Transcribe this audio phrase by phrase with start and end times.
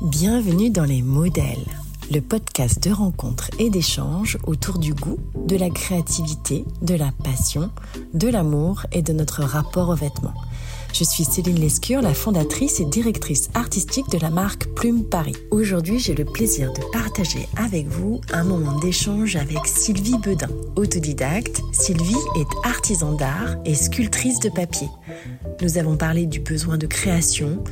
[0.00, 1.66] Bienvenue dans les modèles,
[2.12, 7.72] le podcast de rencontres et d'échanges autour du goût, de la créativité, de la passion,
[8.14, 10.34] de l'amour et de notre rapport aux vêtements.
[10.92, 15.34] Je suis Céline Lescure, la fondatrice et directrice artistique de la marque Plume Paris.
[15.50, 20.46] Aujourd'hui, j'ai le plaisir de partager avec vous un moment d'échange avec Sylvie Bedin.
[20.76, 24.88] Autodidacte, Sylvie est artisan d'art et sculptrice de papier.
[25.60, 27.64] Nous avons parlé du besoin de création,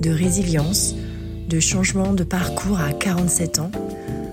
[0.00, 0.94] de résilience,
[1.48, 3.70] de changement de parcours à 47 ans,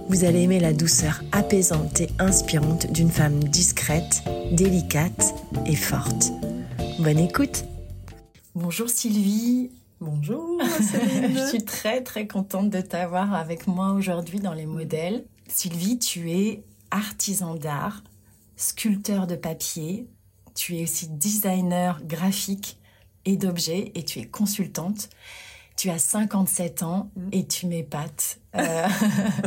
[0.10, 5.36] vous allez aimer la douceur apaisante et inspirante d'une femme discrète, délicate
[5.66, 6.32] et forte.
[7.00, 7.66] Bonne écoute
[8.56, 14.66] Bonjour Sylvie Bonjour Je suis très très contente de t'avoir avec moi aujourd'hui dans les
[14.66, 15.24] modèles.
[15.48, 18.04] Sylvie, tu es artisan d'art,
[18.58, 20.08] sculpteur de papier,
[20.56, 22.78] tu es aussi designer graphique
[23.26, 25.10] et d'objets et tu es consultante.
[25.76, 27.30] Tu as 57 ans mm.
[27.32, 28.40] et tu m'épates.
[28.56, 28.88] Euh,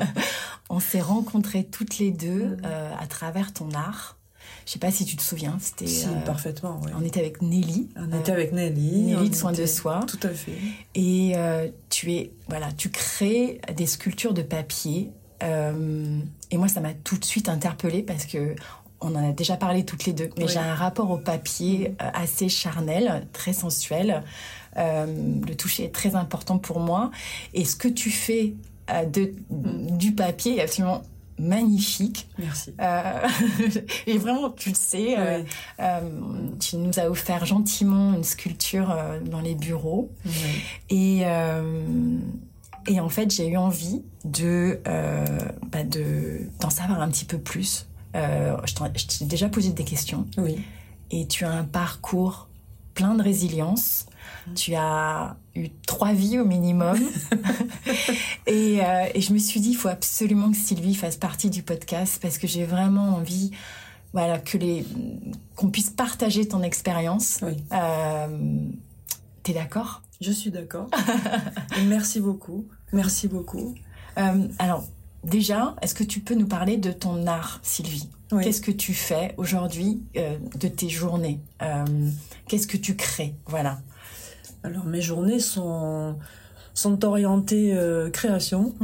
[0.71, 2.63] on s'est rencontrés toutes les deux mm.
[2.65, 4.17] euh, à travers ton art.
[4.65, 6.81] Je sais pas si tu te souviens, c'était si, euh, parfaitement.
[6.97, 7.89] On était avec Nelly.
[7.97, 9.03] On était avec Nelly.
[9.03, 10.01] Nelly de soins de soi.
[10.07, 10.59] Tout à fait.
[10.95, 11.35] Et
[11.89, 15.11] tu es voilà, tu crées des sculptures de papier.
[15.41, 18.55] et moi, ça m'a tout de suite interpellée parce que
[19.01, 22.49] on en a déjà parlé toutes les deux, mais j'ai un rapport au papier assez
[22.49, 24.25] charnel, très sensuel.
[24.79, 25.07] Euh,
[25.47, 27.11] le toucher est très important pour moi.
[27.55, 28.55] Et ce que tu fais
[28.91, 31.03] euh, de, du papier est absolument
[31.39, 32.29] magnifique.
[32.39, 32.75] Merci.
[32.81, 33.29] Euh,
[34.07, 35.45] et vraiment, tu le sais,
[36.61, 38.97] tu nous as offert gentiment une sculpture
[39.27, 40.11] dans les bureaux.
[40.89, 41.25] Et,
[42.89, 44.81] et en fait, j'ai eu envie de
[45.71, 47.87] bah de d'en savoir un petit peu plus.
[48.15, 50.27] je t'ai déjà posé des questions.
[50.39, 50.65] Oui.
[51.11, 52.49] Et tu as un parcours
[52.95, 54.07] plein de résilience.
[54.55, 56.99] Tu as eu trois vies au minimum.
[58.49, 62.19] Euh, et, je me suis dit, il faut absolument que Sylvie fasse partie du podcast
[62.23, 63.51] parce que j'ai vraiment envie
[64.13, 64.85] voilà, que les,
[65.57, 67.41] qu'on puisse partager ton expérience.
[67.43, 67.57] Oui.
[67.73, 68.69] Euh,
[69.43, 70.03] T'es d'accord?
[70.21, 70.89] Je suis d'accord.
[71.87, 72.67] Merci beaucoup.
[72.93, 73.75] Merci beaucoup.
[74.17, 74.85] Euh, alors,
[75.23, 78.09] déjà, est-ce que tu peux nous parler de ton art, Sylvie?
[78.31, 81.41] Qu'est-ce que tu fais aujourd'hui euh, de tes journées?
[82.49, 83.35] Qu'est-ce que tu crées?
[83.47, 83.81] Voilà.
[84.67, 86.17] Alors mes journées sont,
[86.75, 88.75] sont orientées euh, création,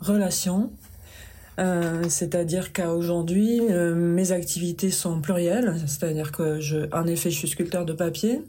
[0.00, 0.72] relation.
[1.60, 5.76] Euh, c'est-à-dire qu'à aujourd'hui, euh, mes activités sont plurielles.
[5.86, 8.42] C'est-à-dire que, je, en effet, je suis sculpteur de papier.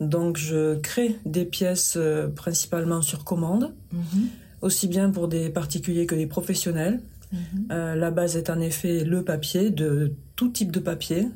[0.00, 1.96] Donc, je crée des pièces
[2.36, 4.28] principalement sur commande, mhm.
[4.60, 7.00] aussi bien pour des particuliers que des professionnels.
[7.32, 7.68] Mhm.
[7.94, 11.28] la base est en effet le papier, de tout type de papier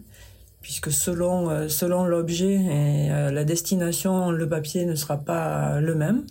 [0.64, 5.94] puisque selon, euh, selon l'objet et euh, la destination, le papier ne sera pas le
[5.94, 6.24] même.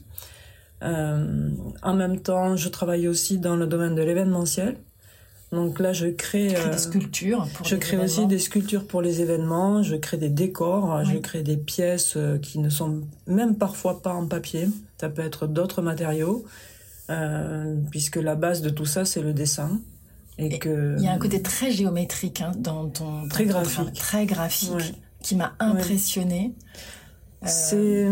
[0.82, 1.52] Euh,
[1.84, 4.78] en même temps, je travaille aussi dans le domaine de l'événementiel.
[5.52, 7.48] Donc là, je crée des sculptures.
[7.54, 9.84] Pour je crée aussi des sculptures pour les événements.
[9.84, 11.06] Je crée des décors.
[11.06, 14.68] Je crée des pièces qui ne sont même parfois pas en papier.
[15.00, 16.44] Ça peut être d'autres matériaux,
[17.92, 19.80] puisque la base de tout ça, c'est le dessin.
[20.38, 20.96] Et, que...
[20.98, 23.28] Il y a un côté très géométrique hein, dans ton...
[23.28, 23.94] très graphique.
[23.94, 26.54] très graphique, qui m'a impressionné.
[27.44, 28.08] Euh, C'est...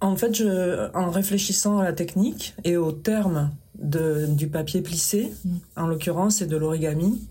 [0.00, 5.32] En fait, je, en réfléchissant à la technique et aux termes de, du papier plissé,
[5.44, 5.56] mm.
[5.76, 7.26] en l'occurrence, et de l'origami,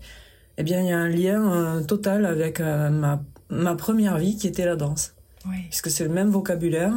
[0.58, 4.36] eh bien, il y a un lien euh, total avec euh, ma, ma première vie
[4.36, 5.14] qui était la danse.
[5.48, 5.56] Oui.
[5.68, 6.92] Puisque c'est le même vocabulaire,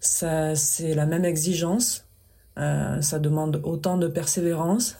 [0.00, 2.06] ça, c'est la même exigence,
[2.56, 4.96] ça demande autant de persévérance,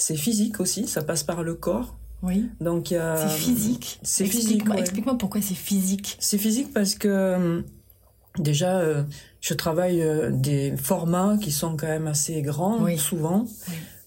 [0.00, 1.94] c'est physique aussi, ça passe par le corps.
[2.22, 2.48] Oui.
[2.60, 3.98] Donc C'est physique.
[4.02, 4.64] C'est physique.
[4.76, 6.16] Explique-moi pourquoi c'est physique.
[6.20, 7.62] C'est physique parce que euh,
[8.38, 9.02] déjà, euh,
[9.40, 13.46] je travaille euh, des formats qui sont quand même assez grands, souvent.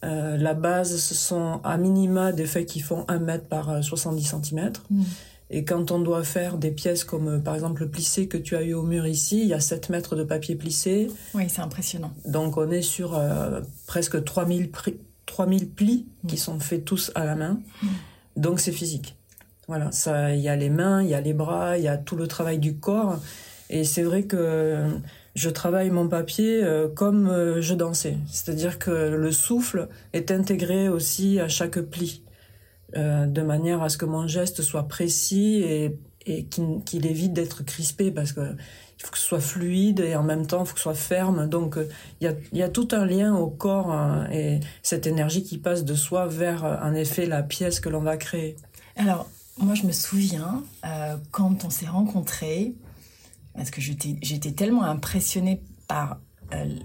[0.02, 4.74] la base, ce sont à minima des feuilles qui font 1 mètre par 70 cm.
[4.90, 5.04] Mm.
[5.52, 8.64] Et quand on doit faire des pièces comme par exemple le plissé que tu as
[8.64, 11.10] eu au mur ici, il y a 7 mètres de papier plissé.
[11.36, 12.12] Oui, c'est impressionnant.
[12.26, 13.22] Donc on est sur
[13.86, 17.60] presque 3000 prix 3000 plis qui sont faits tous à la main.
[18.36, 19.16] Donc c'est physique.
[19.68, 21.98] Voilà, ça, il y a les mains, il y a les bras, il y a
[21.98, 23.20] tout le travail du corps.
[23.70, 24.86] Et c'est vrai que
[25.36, 28.18] je travaille mon papier euh, comme euh, je dansais.
[28.28, 32.24] C'est-à-dire que le souffle est intégré aussi à chaque pli,
[32.96, 37.64] euh, de manière à ce que mon geste soit précis et, et qu'il évite d'être
[37.64, 38.42] crispé, parce que
[39.04, 40.94] il faut que ce soit fluide et en même temps, il faut que ce soit
[40.94, 41.48] ferme.
[41.48, 41.90] Donc, euh,
[42.22, 45.58] il y, a, y, a, tout un lien au corps hein, et cette énergie qui
[45.58, 48.56] passe de soi vers, euh, en effet, la pièce que l'on va créer.
[48.96, 52.76] Alors, moi, je me souviens, euh, quand on s'est rencontrés,
[53.56, 56.20] parce que j'étais tellement impressionnée par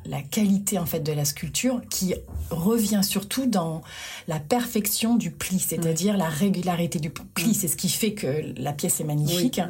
[0.07, 2.15] la qualité en fait de la sculpture qui
[2.51, 3.83] revient surtout dans
[4.27, 7.55] la perfection du pli, c'est-à-dire la régularité du pli.
[7.55, 9.61] C'est ce qui fait que la pièce est magnifique.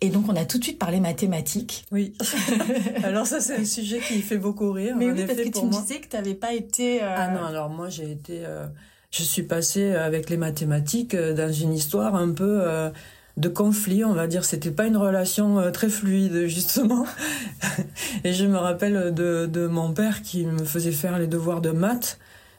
[0.00, 1.84] Et donc, on a tout de suite parlé mathématiques.
[1.90, 2.14] Oui.
[3.02, 4.94] alors ça, c'est un sujet qui fait beaucoup rire.
[4.96, 7.02] Mais oui, parce que tu me disais que tu n'avais pas été...
[7.02, 8.44] Euh, ah non, alors moi, j'ai été...
[8.44, 8.66] Euh,
[9.10, 12.64] je suis passée avec les mathématiques euh, dans une histoire un peu
[13.36, 14.44] de conflit, on va dire.
[14.44, 17.04] C'était pas une relation très fluide, justement.
[18.22, 21.70] et je me rappelle de, de mon père qui me faisait faire les devoirs de
[21.70, 22.18] maths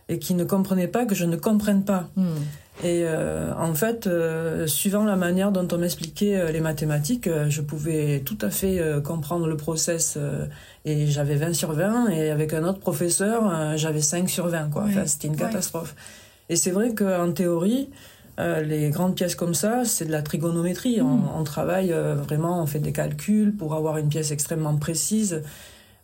[0.09, 2.09] et qui ne comprenait pas que je ne comprenne pas.
[2.17, 2.35] Hmm.
[2.81, 7.61] Et euh, en fait, euh, suivant la manière dont on m'expliquait euh, les mathématiques, je
[7.61, 10.17] pouvais tout à fait comprendre le process
[10.85, 14.83] et j'avais 20 sur 20 et avec un autre professeur, j'avais 5 sur 20 quoi.
[14.87, 15.95] Enfin, c'était une catastrophe.
[16.47, 17.89] Et c'est vrai qu'en théorie,
[18.37, 21.01] les grandes pièces comme ça, c'est de la trigonométrie.
[21.01, 21.29] On, hmm.
[21.35, 25.43] on, travaille vraiment, on fait des calculs pour avoir une pièce extrêmement précise.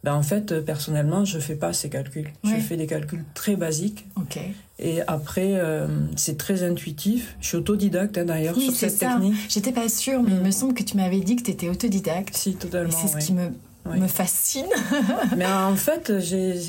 [0.06, 2.30] Ben en fait, euh, personnellement, je fais pas ces calculs.
[2.44, 4.06] Je fais des calculs très basiques.
[4.18, 4.38] Ok.
[4.78, 7.36] Et après, euh, c'est très intuitif.
[7.42, 9.14] Je suis autodidacte hein, d'ailleurs sur cette ça.
[9.14, 9.34] technique.
[9.50, 10.52] J'étais pas sûre, mais il me mm.
[10.52, 12.38] semble que tu m'avais dit que tu étais autodidacte.
[12.38, 12.92] Si, totalement.
[12.92, 13.50] C'est ce qui me,
[13.86, 14.68] me fascine.
[15.38, 16.14] mais en fait,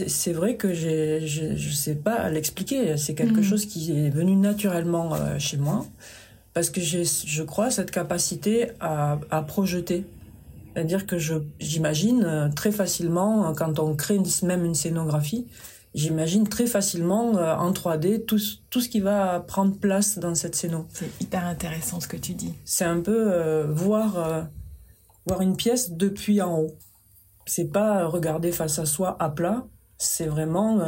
[0.08, 2.96] c'est vrai que je ne sais pas l'expliquer.
[2.96, 3.44] C'est quelque mm.
[3.44, 5.84] chose qui est venu naturellement euh, chez moi.
[6.54, 10.06] Parce que j'ai, je crois, cette capacité à, à projeter
[10.76, 11.16] c'est-à-dire que
[11.58, 15.46] j'imagine euh, très facilement, euh, quand on crée même une scénographie,
[15.94, 18.38] j'imagine très facilement euh, en 3D tout,
[18.68, 20.86] tout ce qui va prendre place dans cette scéno.
[20.92, 22.52] C'est hyper intéressant ce que tu dis.
[22.66, 24.48] C'est un peu voir,
[25.24, 26.76] voir une pièce depuis en haut.
[27.46, 30.82] C'est pas regarder face à soi à plat, c'est vraiment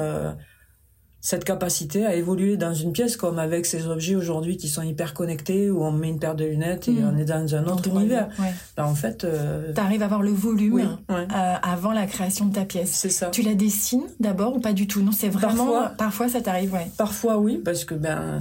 [1.21, 5.15] cette capacité à évoluer dans une pièce comme avec ces objets aujourd'hui qui sont hyper
[5.15, 7.11] connectés où on met une paire de lunettes et mm.
[7.13, 8.29] on est dans un autre univers.
[8.77, 9.73] Ben, en fait, euh...
[9.75, 11.27] tu arrives à avoir le volume euh,
[11.63, 12.93] avant la création de ta pièce.
[12.93, 13.31] C'est ça.
[13.31, 15.03] Tu la dessines d'abord ou pas du tout?
[15.03, 16.89] Non, c'est vraiment parfois, parfois ça t'arrive, ouais.
[16.97, 18.41] Parfois oui, parce que ben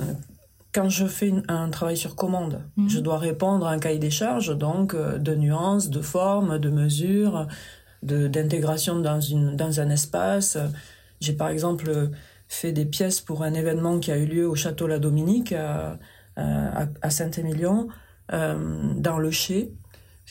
[0.72, 2.90] quand je fais un travail sur commande, mm.
[2.90, 6.70] je dois répondre à un cahier des charges, donc euh, de nuances, de formes, de
[6.70, 7.48] mesures,
[8.04, 10.60] de d'intégration dans une dans un espace.
[11.20, 12.12] J'ai par exemple
[12.48, 16.00] fait des pièces pour un événement qui a eu lieu au château La Dominique à,
[16.38, 17.88] à, Saint-Émilion,
[18.34, 19.74] euh, dans le Chai.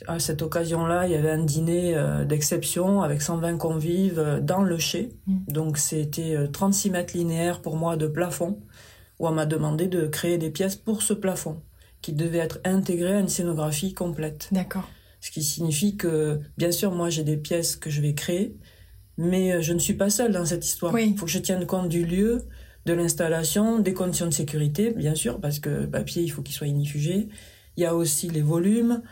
[0.06, 4.62] À cette occasion-là, il y avait un dîner euh, d'exception avec 120 convives euh, dans
[4.62, 5.16] le Chai.
[5.26, 5.36] Mm.
[5.48, 8.60] Donc c'était 36 mètres linéaires pour moi de plafond,
[9.18, 11.62] où on m'a demandé de créer des pièces pour ce plafond,
[12.02, 14.48] qui devait être intégré à une scénographie complète.
[14.52, 14.88] D'accord.
[15.20, 18.54] Ce qui signifie que, bien sûr, moi j'ai des pièces que je vais créer,
[19.18, 20.98] mais euh, je ne suis pas seule dans cette histoire.
[20.98, 22.44] Il faut que je tienne compte du lieu,
[22.84, 26.66] de l'installation, des conditions de sécurité, bien sûr, parce que papier, il faut qu'il soit
[26.66, 27.28] inifugé.
[27.76, 29.02] Il y a aussi les volumes.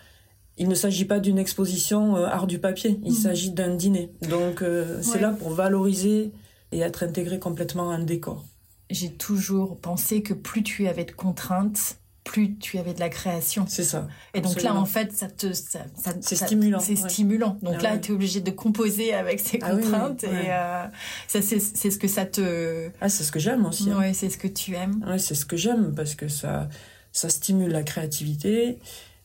[0.57, 3.17] Il ne s'agit pas d'une exposition euh, art du papier, il mhm.
[3.17, 4.13] s'agit d'un dîner.
[4.31, 6.33] Donc euh, c'est là pour valoriser
[6.71, 8.45] et être intégré complètement à un décor.
[8.91, 13.67] J'ai toujours pensé que plus tu avais de contraintes, plus tu avais de la création.
[13.69, 14.09] C'est ça.
[14.33, 15.81] Et donc là, en fait, ça te, ça,
[16.21, 16.81] c'est stimulant.
[16.81, 17.59] C'est stimulant.
[17.63, 20.25] Donc ah là, tu es obligé de composer avec ces ah contraintes.
[20.25, 20.87] et euh,
[21.29, 22.89] ça, c'est, c'est ce que ça te.
[23.01, 23.91] Ah, c'est ce que j'aime aussi.
[23.91, 23.99] Hein.
[24.01, 25.05] Oui, c'est ce que tu aimes.
[25.07, 26.69] Oui, c'est ce que j'aime parce que ça,
[27.13, 28.79] ça stimule la créativité.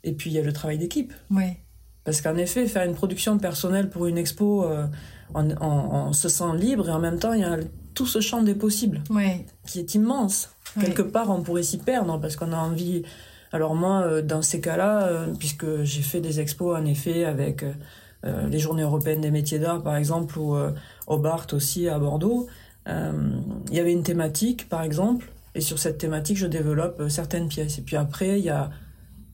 [0.04, 1.14] Et puis, il y a le travail d'équipe.
[1.32, 1.58] Oui.
[2.04, 4.88] Parce qu'en effet, faire une production personnelle pour une expo, euh,
[5.34, 7.58] on, on, se sent libre et en même temps, il y a
[7.94, 9.04] tout ce champ des possibles
[9.68, 10.50] qui est immense.
[10.80, 13.04] Quelque part, on pourrait s'y perdre parce qu'on a envie.
[13.52, 17.64] Alors moi, euh, dans ces cas-là, euh, puisque j'ai fait des expos en effet avec
[17.64, 20.56] euh, les Journées européennes des métiers d'art par exemple ou
[21.08, 21.24] au
[21.54, 22.48] aussi à Bordeaux,
[22.88, 27.80] il y avait une thématique par exemple et sur cette thématique, je développe certaines pièces.
[27.80, 28.70] Et puis après, il y a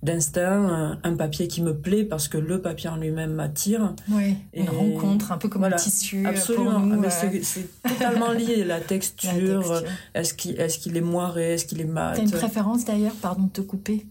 [0.06, 3.94] d'instinct, un, papier qui me plaît parce que le papier en lui-même m'attire.
[4.10, 6.26] Oui, une rencontre, un peu comme un tissu.
[6.26, 9.84] Absolument, ah, c'est totalement lié, la texture,
[10.14, 12.14] est-ce qu'il est, qu'il est moiré, est-ce qu'il est mat?
[12.16, 14.06] T'as une préférence d'ailleurs, pardon de te couper?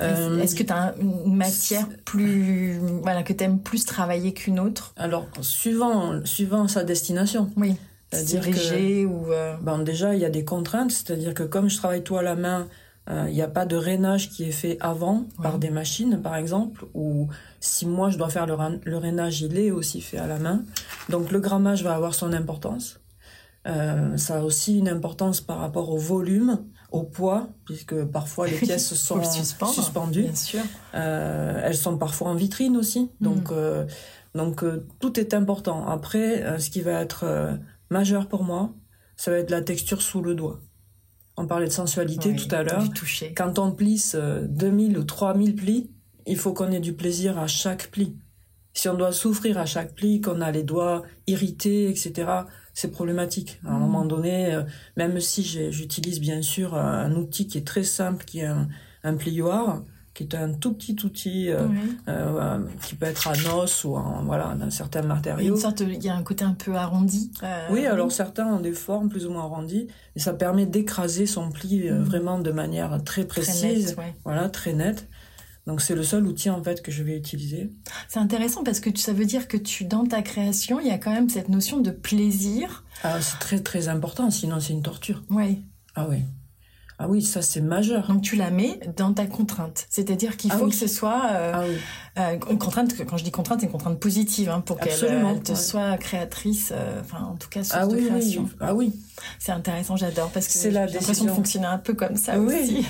[0.00, 4.58] Euh, Est-ce que tu as une matière plus voilà que tu aimes plus travailler qu'une
[4.58, 4.92] autre?
[4.96, 7.48] Alors suivant suivant sa destination.
[7.56, 7.76] Oui.
[8.10, 11.76] C'est-à-dire que ou euh, bon déjà il y a des contraintes, c'est-à-dire que comme je
[11.76, 12.66] travaille tout à la main,
[13.10, 16.36] euh, il n'y a pas de rainage qui est fait avant par des machines, par
[16.36, 17.28] exemple, ou
[17.60, 20.64] si moi je dois faire le, le, rainage, il est aussi fait à la main.
[21.10, 23.00] Donc le grammage va avoir son importance.
[23.66, 26.58] Euh, ça a aussi une importance par rapport au volume,
[26.94, 29.20] au poids, puisque parfois les pièces sont
[29.72, 30.22] suspendues.
[30.22, 30.60] Bien sûr.
[30.94, 33.10] Euh, elles sont parfois en vitrine aussi.
[33.20, 33.84] Donc, euh,
[34.34, 35.86] donc euh, tout est important.
[35.86, 37.58] Après, ce qui va être
[37.90, 38.72] majeur pour moi,
[39.16, 40.60] ça va être la texture sous le doigt.
[41.36, 42.84] On parlait de sensualité tout à l'heure.
[43.36, 45.90] Quand on plisse 2000 ou 3000 plis,
[46.26, 48.16] il faut qu'on ait du plaisir à chaque pli.
[48.72, 52.28] Si on doit souffrir à chaque pli, qu'on a les doigts irrités, etc.,
[52.72, 53.60] c'est problématique.
[53.64, 54.62] À un moment donné, euh,
[54.96, 58.68] même si j'utilise bien sûr un outil qui est très simple, qui est un,
[59.04, 61.66] un plioir, qui est un tout petit outil euh,
[62.08, 65.58] euh, qui peut être en os ou en voilà certains matériaux.
[65.80, 67.32] il y a un côté un peu arrondi.
[67.42, 71.26] Euh, oui, alors certains ont des formes plus ou moins arrondies et ça permet d'écraser
[71.26, 72.02] son pli mm.
[72.02, 75.08] vraiment de manière très précise, voilà, très nette.
[75.66, 77.72] Donc c'est le seul outil en fait que je vais utiliser.
[78.08, 80.98] C'est intéressant parce que ça veut dire que tu dans ta création, il y a
[80.98, 82.84] quand même cette notion de plaisir.
[83.02, 85.24] Ah, c'est très très important, sinon c'est une torture.
[85.30, 85.64] Oui.
[85.96, 86.18] Ah oui.
[86.98, 88.06] Ah oui, ça c'est majeur.
[88.06, 91.66] Donc tu la mets dans ta contrainte, c'est-à-dire qu'il ah faut que ce soit euh,
[92.14, 92.94] ah euh, une contrainte.
[93.04, 96.72] Quand je dis contrainte, c'est une contrainte positive hein, pour qu'elle euh, te soit créatrice.
[97.00, 98.48] enfin, en tout cas, source ah de création.
[98.60, 98.92] Ah oui.
[99.40, 102.86] C'est intéressant, j'adore parce que j'ai l'impression de fonctionner un peu comme ça aussi.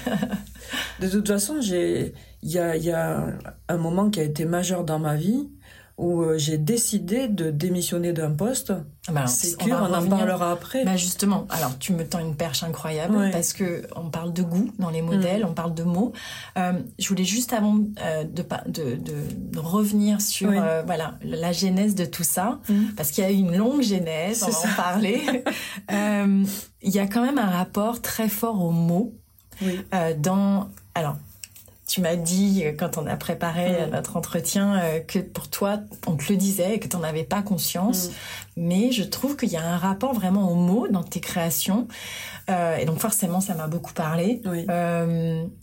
[1.00, 3.26] de toute façon, il y a, y a
[3.68, 5.49] un moment qui a été majeur dans ma vie
[5.97, 8.73] où euh, j'ai décidé de démissionner d'un poste.
[9.07, 10.85] Ah bah c'est qu'on en parlera après.
[10.85, 14.73] Bah justement, alors tu me tends une perche incroyable parce que on parle de goût
[14.79, 15.49] dans les modèles, mm.
[15.49, 16.13] on parle de mots.
[16.59, 22.07] Euh, je voulais juste avant euh, de, de, de, revenir sur voilà la genèse de
[22.07, 22.95] tout ça mm.
[22.97, 25.23] parce qu'il y a eu une longue genèse, on va en parler.
[26.87, 29.15] Il y a quand même un rapport très fort aux mots
[30.19, 31.17] dans alors
[31.87, 33.91] tu m'as dit, euh, quand on a préparé mm.
[33.91, 37.25] notre entretien, euh, que pour toi, on te le disait et que tu n'en avais
[37.25, 38.09] pas conscience.
[38.09, 38.12] Mm.
[38.57, 41.87] Mais je trouve qu'il y a un rapport vraiment aux mots dans tes créations.
[42.50, 44.41] Euh, et donc forcément, ça m'a beaucoup parlé.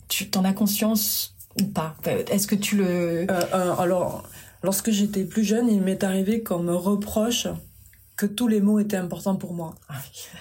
[0.08, 1.96] tu t'en as conscience ou pas?
[2.30, 3.26] Est-ce que tu le...
[3.78, 4.24] alors,
[4.62, 7.48] lorsque j'étais plus jeune, il m'est arrivé qu'on me reproche
[8.22, 9.74] que tous les mots étaient importants pour moi.
[9.88, 9.96] Ah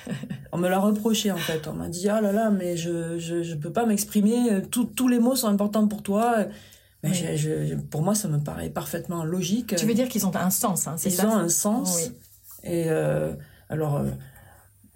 [0.52, 1.68] on me l'a reproché en fait.
[1.68, 4.62] On m'a dit ah là là mais je je, je peux pas m'exprimer.
[4.70, 6.46] tous les mots sont importants pour toi.
[7.04, 9.76] Mais je, pour moi ça me paraît parfaitement logique.
[9.76, 11.96] Tu veux dire qu'ils ont un sens, hein, Ils ont un sens.
[11.98, 12.12] Oui.
[12.64, 13.34] Et euh,
[13.70, 14.12] alors euh,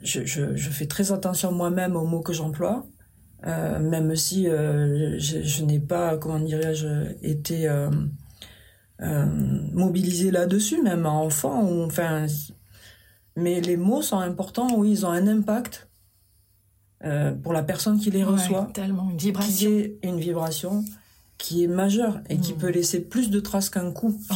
[0.03, 2.85] je, je, je, fais très attention moi-même aux mots que j'emploie.
[3.47, 7.67] Euh, même si je, je n'ai pas, comment dirais-je, été
[9.01, 9.25] euh,
[9.73, 11.63] mobilisée là-dessus, même enfant.
[11.63, 12.27] Ou, enfin,
[13.35, 15.87] mais les mots sont importants, oui, ils ont un impact
[17.03, 18.69] euh, pour la personne qui les reçoit.
[18.73, 19.51] tellement, une vibration.
[19.51, 20.85] Qui est une vibration
[21.37, 22.57] qui est majeure et qui mm.
[22.57, 24.35] peut laisser plus de traces qu'un coup oh.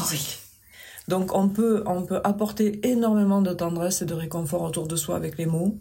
[1.07, 5.15] Donc on peut, on peut apporter énormément de tendresse et de réconfort autour de soi
[5.15, 5.79] avec les mots.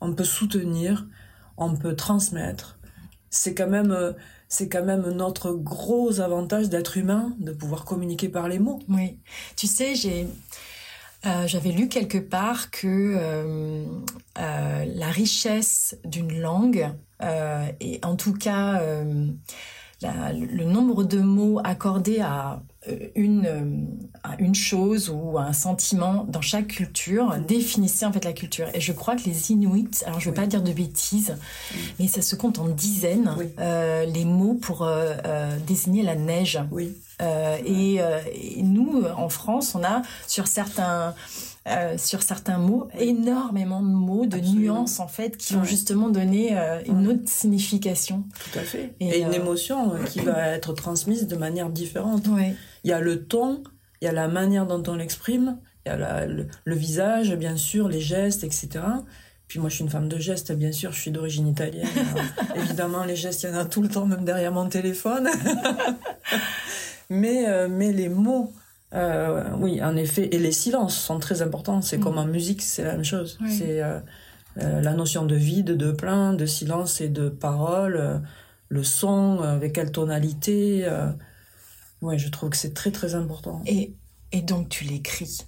[0.00, 1.06] On peut soutenir,
[1.56, 2.78] on peut transmettre.
[3.30, 4.12] C'est quand même, euh,
[4.48, 8.78] c'est quand même notre gros avantage d'être humain, de pouvoir communiquer par les mots.
[8.88, 9.18] Oui.
[9.56, 10.28] Tu sais, j'ai,
[11.26, 13.84] euh, j'avais lu quelque part que euh,
[14.38, 16.88] euh, la richesse d'une langue,
[17.80, 18.80] et en tout cas
[20.00, 22.62] le nombre de mots accordés à
[23.14, 23.88] une,
[24.22, 28.68] à une chose ou un sentiment dans chaque culture définissait en fait la culture.
[28.74, 31.36] Et je crois que les Inuits, alors je ne veux pas dire de bêtises,
[31.98, 34.88] mais ça se compte en dizaines, les mots pour
[35.66, 36.60] désigner la neige.
[36.70, 36.94] Oui.
[37.20, 41.14] Euh, euh, et, nous, en France, on a sur certains
[41.68, 46.56] euh, sur certains mots, énormément de mots, de nuances en fait, qui ont justement donné
[46.86, 48.24] une autre signification.
[48.52, 48.94] Tout à fait.
[49.00, 52.26] Et, une émotion qui va être transmise de manière différente.
[52.84, 53.62] Il y a le ton,
[54.00, 57.88] il y a la manière dont on l'exprime, il y a le, visage, bien sûr,
[57.88, 58.68] les gestes, etc.
[59.46, 61.88] Puis moi, je suis une femme de gestes, bien sûr, je suis d'origine italienne.
[62.56, 65.28] évidemment, les gestes, il y en a tout le temps, même derrière mon téléphone.
[67.10, 68.52] mais, euh, mais les mots,
[68.94, 71.82] euh, oui, en effet, et les silences sont très importants.
[71.82, 72.18] C'est comme mm.
[72.18, 73.38] en musique, c'est la même chose.
[73.48, 74.00] C'est euh,
[74.56, 78.22] la notion de vide, de plein, de silence et de parole,
[78.68, 80.88] le son, avec quelle tonalité.
[82.00, 83.62] ouais, je trouve que c'est très très important.
[83.66, 83.94] Et,
[84.32, 85.38] et donc tu l'écris.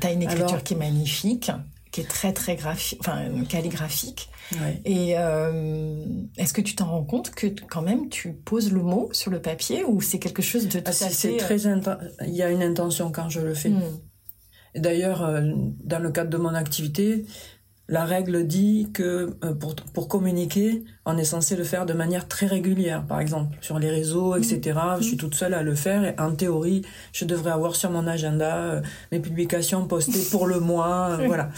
[0.00, 1.50] Tu as une écriture qui est magnifique
[1.92, 4.30] qui est très très graphique, enfin calligraphique.
[4.84, 6.04] Et euh,
[6.36, 9.40] est-ce que tu t'en rends compte que quand même tu poses le mot sur le
[9.40, 11.80] papier ou c'est quelque chose de tout ah, C'est très euh,
[12.26, 13.70] il y a une intention quand je le fais.
[13.70, 13.82] Hmm.
[14.74, 15.42] D'ailleurs, euh,
[15.84, 17.26] dans le cadre de mon activité,
[17.88, 22.46] la règle dit que pour, pour communiquer, on est censé le faire de manière très
[22.46, 24.78] régulière, par exemple, sur les réseaux, etc.
[24.98, 25.18] Je suis mm.
[25.18, 26.82] toute seule à le faire et en théorie,
[27.12, 28.80] je devrais avoir sur mon agenda
[29.10, 31.50] mes publications postées pour le mois, voilà.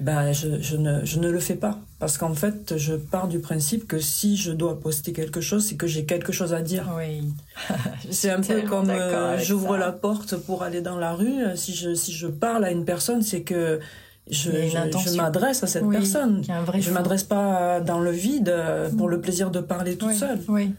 [0.00, 3.38] Ben, je, je, ne, je ne le fais pas parce qu'en fait, je pars du
[3.38, 6.90] principe que si je dois poster quelque chose, c'est que j'ai quelque chose à dire.
[6.96, 7.22] Oui.
[8.10, 11.44] c'est un peu comme euh, j'ouvre la porte pour aller dans la rue.
[11.56, 13.80] Si je, si je parle à une personne, c'est que
[14.28, 16.42] je, je, m'adresse à cette personne.
[16.78, 20.40] Je ne m'adresse pas dans le vide euh, pour le plaisir de parler toute seule.
[20.48, 20.74] Oui.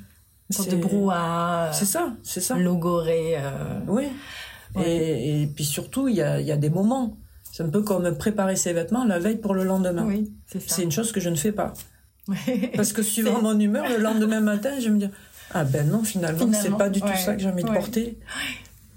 [0.50, 1.72] Une sorte de brouhaha.
[1.74, 2.56] C'est ça, c'est ça.
[2.56, 3.36] Logoré.
[3.38, 3.80] Euh...
[3.88, 4.08] Oui.
[4.84, 7.18] Et, puis surtout, il y a, y a des moments.
[7.56, 10.04] C'est un peu comme préparer ses vêtements la veille pour le lendemain.
[10.04, 10.76] Oui, c'est ça.
[10.76, 11.74] C'est une chose que je ne fais pas.
[12.76, 15.08] Parce que suivant mon humeur, le lendemain matin, je me dis
[15.54, 18.18] ah ben non, finalement, c'est pas du tout ça que j'ai envie de porter.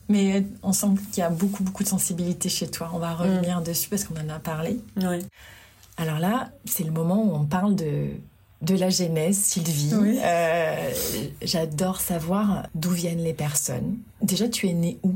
[0.08, 2.90] Mais on sent qu'il y a beaucoup, beaucoup de sensibilité chez toi.
[2.94, 3.62] On va revenir mm.
[3.62, 4.80] dessus parce qu'on en a parlé.
[4.96, 5.24] Oui.
[5.96, 8.08] Alors là, c'est le moment où on parle de,
[8.62, 9.92] de la genèse, Sylvie.
[9.94, 10.90] Euh,
[11.42, 13.98] j'adore savoir d'où viennent les personnes.
[14.20, 15.14] Déjà, tu es née où?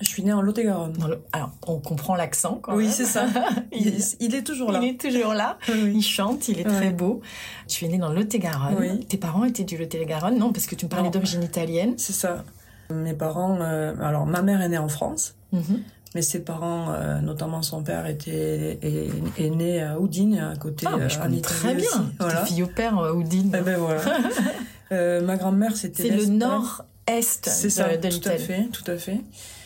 [0.00, 0.94] Je suis née en Lot-et-Garonne.
[1.32, 3.26] Alors, on comprend l'accent quand oui, c'est ça.
[3.72, 4.80] il, est toujours là.
[4.82, 5.58] Il est toujours là.
[5.68, 7.20] Il chante, il est très beau.
[7.68, 9.04] Tu es née dans Lot-et-Garonne.
[9.04, 11.94] Tes parents étaient du Lot-et-Garonne, non Parce que tu me parlais d'origine italienne.
[11.96, 12.44] C'est ça.
[12.90, 13.58] Mes parents...
[13.60, 15.34] Euh, alors, ma mère est née en France.
[15.52, 15.82] Mhm.
[16.14, 20.86] Mais ses parents, euh, notamment son père, était, est, né à Houdine, à côté.
[20.88, 22.10] Ah, mais je euh, connais très bien.
[22.18, 22.44] Voilà.
[22.44, 23.54] fille au père, Houdine.
[23.56, 25.20] Eh ben voilà.
[25.20, 26.02] ma grand-mère, c'était.
[26.02, 29.20] C'est le nord-est de, ça, de tout à fait, tout à fait.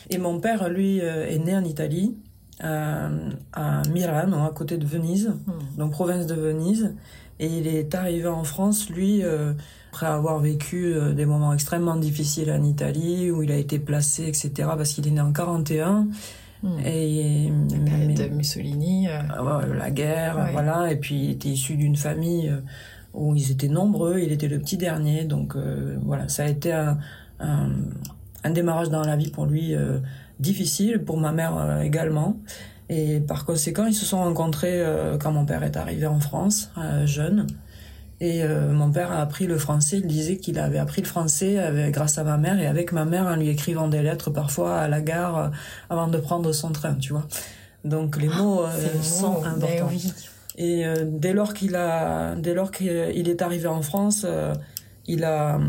[0.09, 2.15] Et mon père, lui, euh, est né en Italie,
[2.59, 3.09] à,
[3.53, 5.77] à Mirano, à côté de Venise, hmm.
[5.77, 6.95] donc province de Venise.
[7.39, 9.53] Et il est arrivé en France, lui, euh,
[9.91, 14.27] après avoir vécu euh, des moments extrêmement difficiles en Italie, où il a été placé,
[14.27, 16.07] etc., parce qu'il est né en 41.
[16.63, 16.79] Hmm.
[16.85, 19.07] Et, la période de Mussolini.
[19.07, 20.91] la guerre, voilà.
[20.91, 22.51] Et puis il était issu d'une famille
[23.13, 25.25] où ils étaient nombreux, il était le petit dernier.
[25.25, 25.55] Donc
[26.03, 26.97] voilà, ça a été un,
[27.39, 27.69] un
[28.51, 29.99] démarrage dans la vie pour lui euh,
[30.39, 32.37] difficile, pour ma mère euh, également.
[32.89, 36.71] Et par conséquent, ils se sont rencontrés euh, quand mon père est arrivé en France,
[37.05, 37.47] jeune.
[38.21, 39.97] Et mon père a appris le français.
[39.97, 43.03] Il disait qu'il avait appris le français avec, grâce à ma mère et avec ma
[43.03, 45.51] mère en lui écrivant des lettres parfois à la gare
[45.89, 47.27] avant de prendre son train, tu vois.
[47.83, 48.63] Donc les mots
[49.01, 49.91] sont ben importants.
[50.57, 52.87] Et dès lors qu'il a, dès lors qu'il
[53.29, 54.25] est arrivé en France,
[55.07, 55.59] il a,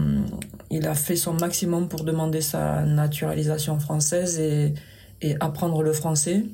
[0.70, 4.74] il a fait son maximum pour demander sa naturalisation française et,
[5.22, 6.44] et apprendre le français.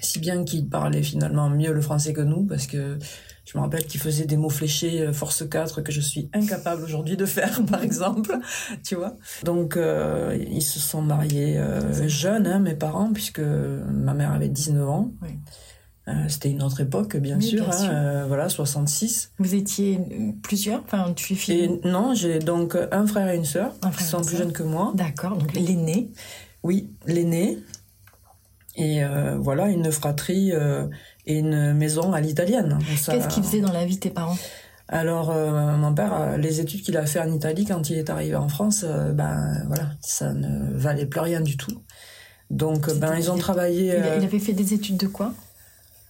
[0.00, 2.98] Si bien qu'il parlait finalement mieux le français que nous, parce que
[3.44, 6.82] je me rappelle qu'il faisait des mots fléchés euh, force 4 que je suis incapable
[6.82, 8.36] aujourd'hui de faire, par exemple,
[8.82, 9.16] tu vois.
[9.44, 14.48] Donc, euh, ils se sont mariés euh, jeunes, hein, mes parents, puisque ma mère avait
[14.48, 15.12] 19 ans.
[15.22, 15.30] Oui.
[16.06, 19.30] Euh, c'était une autre époque, bien sûr, hein, euh, voilà, 66.
[19.38, 19.98] Vous étiez
[20.42, 24.20] plusieurs Enfin, tu es fille Non, j'ai donc un frère et une sœur qui sont
[24.20, 24.92] plus jeunes que moi.
[24.94, 26.10] D'accord, donc l'aîné
[26.62, 27.58] Oui, l'aîné.
[28.76, 30.52] Et euh, voilà, une fratrie
[31.26, 32.78] et une maison à l'italienne.
[33.06, 34.36] Qu'est-ce qu'ils faisaient dans la vie, tes parents?
[34.88, 38.50] Alors, mon père, les études qu'il a fait en Italie quand il est arrivé en
[38.50, 41.80] France, ben voilà, ça ne valait plus rien du tout.
[42.50, 43.96] Donc, ben ils ont travaillé.
[44.18, 45.32] Il avait fait des études de quoi?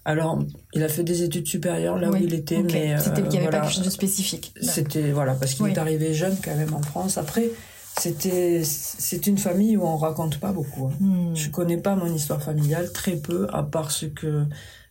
[0.04, 0.38] Alors,
[0.74, 3.48] il a fait des études supérieures là où il était, mais c'était qu'il n'y avait
[3.48, 4.52] pas quelque chose de spécifique.
[4.60, 7.16] C'était voilà parce qu'il est arrivé jeune quand même en France.
[7.16, 7.50] Après,
[7.98, 10.86] c'était c'est une famille où on raconte pas beaucoup.
[10.88, 10.94] Hein.
[11.00, 11.34] Hmm.
[11.34, 14.44] Je connais pas mon histoire familiale très peu, à part ce que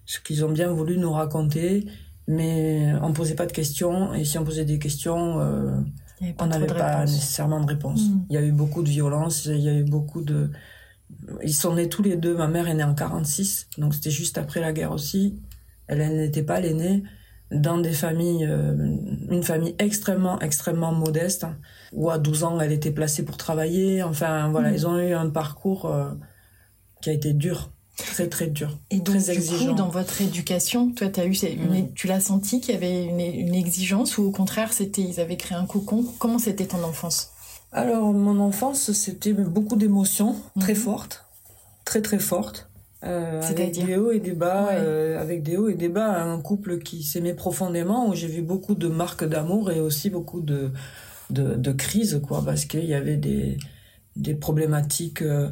[0.05, 1.85] ce qu'ils ont bien voulu nous raconter,
[2.27, 5.75] mais on posait pas de questions et si on posait des questions, euh,
[6.39, 8.01] on n'avait pas nécessairement de réponse.
[8.01, 8.25] Hmm.
[8.29, 10.49] Il y a eu beaucoup de violence, il y a eu beaucoup de
[11.43, 12.35] ils sont nés tous les deux.
[12.35, 15.41] Ma mère est née en 46, donc c'était juste après la guerre aussi.
[15.87, 17.03] Elle, n'était pas l'aînée
[17.51, 18.95] dans des familles, euh,
[19.29, 21.45] une famille extrêmement, extrêmement modeste,
[21.91, 24.01] où à 12 ans, elle était placée pour travailler.
[24.01, 24.75] Enfin, voilà, mmh.
[24.75, 26.09] ils ont eu un parcours euh,
[27.01, 28.79] qui a été dur, très, très dur.
[28.89, 29.73] Et donc, très exigeant.
[29.73, 31.93] dans votre éducation, toi, as eu mmh.
[31.93, 35.37] tu l'as senti qu'il y avait une, une, exigence ou au contraire, c'était, ils avaient
[35.37, 36.05] créé un cocon?
[36.17, 37.32] Comment c'était ton enfance?
[37.73, 40.79] Alors, mon enfance, c'était beaucoup d'émotions très mhm.
[40.79, 41.25] fortes,
[41.85, 42.69] très très fortes.
[43.03, 46.39] Euh, avec des hauts et des bas, euh, avec des hauts et des bas, un
[46.39, 50.71] couple qui s'aimait profondément, où j'ai vu beaucoup de marques d'amour et aussi beaucoup de,
[51.29, 53.57] de, de crises, quoi, parce qu'il y avait des,
[54.15, 55.51] des problématiques euh, euh,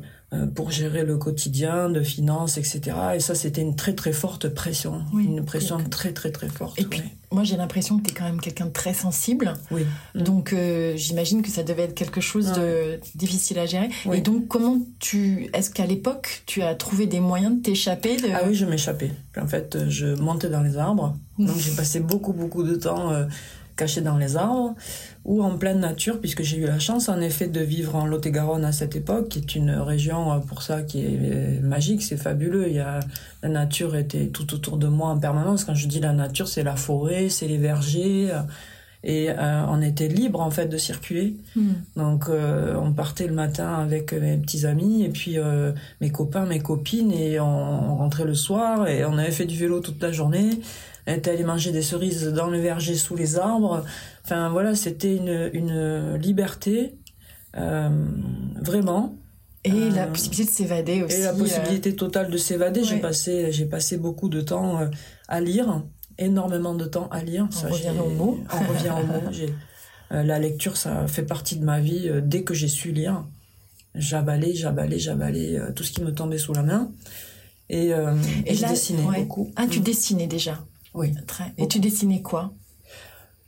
[0.56, 2.82] pour gérer le quotidien, de finances, etc.
[3.16, 6.80] Et ça, c'était une très très forte pression, une pression très très très forte.
[6.80, 7.02] Et puis,
[7.34, 9.54] moi, j'ai l'impression que tu es quand même quelqu'un de très sensible.
[9.72, 9.86] Oui.
[10.16, 13.90] Donc, euh, j'imagine que ça devait être quelque chose de difficile à gérer.
[14.14, 18.28] Et donc, comment tu, est-ce qu'à l'époque, tu as trouvé des moyens de t'échapper de...
[18.34, 19.12] Ah oui, je m'échappais.
[19.38, 21.16] En fait, je montais dans les arbres.
[21.40, 23.12] Donc, j'ai passé beaucoup beaucoup de temps
[23.76, 24.76] caché dans les arbres
[25.24, 28.66] ou en pleine nature, puisque j'ai eu la chance en effet de vivre en Lot-et-Garonne
[28.66, 32.68] à cette époque, qui est une région euh, pour ça qui est magique, c'est fabuleux.
[32.68, 33.00] Il y a,
[33.44, 35.64] la nature était tout autour de moi en permanence.
[35.64, 38.32] Quand je dis la nature, c'est la forêt, c'est les vergers.
[38.32, 38.42] Euh,
[39.04, 41.36] et euh, on était libre en fait de circuler.
[41.56, 41.72] Hmm.
[41.96, 45.38] Donc on partait le matin avec mes petits amis et puis
[46.02, 49.80] mes copains, mes copines et on, rentrait le soir et on avait fait du vélo
[49.80, 50.52] toute la journée.
[51.06, 53.84] Elle était allée manger des cerises dans le verger sous les arbres.
[54.24, 56.96] Enfin voilà, c'était une, une liberté,
[57.58, 57.90] euh,
[58.62, 59.16] vraiment.
[59.64, 61.18] Et la possibilité de s'évader aussi.
[61.18, 62.84] Et la possibilité totale de s'évader.
[62.84, 64.80] J'ai passé, j'ai passé beaucoup de temps
[65.28, 65.84] à lire,
[66.18, 67.48] énormément de temps à lire.
[67.64, 68.40] On revient au mot.
[68.52, 69.22] On revient au mot.
[70.10, 73.24] la lecture, ça fait partie de ma vie dès que j'ai su lire.
[73.94, 76.92] J'abalais, j'abalais, j'abalais tout ce qui me tombait sous la main.
[77.70, 77.90] Et,
[78.46, 79.52] et, je dessinais beaucoup.
[79.56, 79.84] Ah, tu mm.
[79.84, 80.60] dessinais déjà
[80.94, 81.14] Oui.
[81.28, 81.54] Très.
[81.58, 82.54] Et tu dessinais quoi?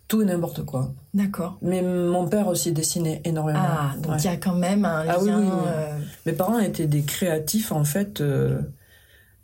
[0.08, 0.94] Tout et n'importe quoi.
[1.14, 1.58] D'accord.
[1.62, 3.60] Mais mon père aussi dessinait énormément.
[3.64, 5.40] Ah, donc il y a quand même un ah, lien.
[5.40, 8.22] Oui, oui, euh, Mes parents étaient des créatifs en fait.
[8.22, 8.62] Euh,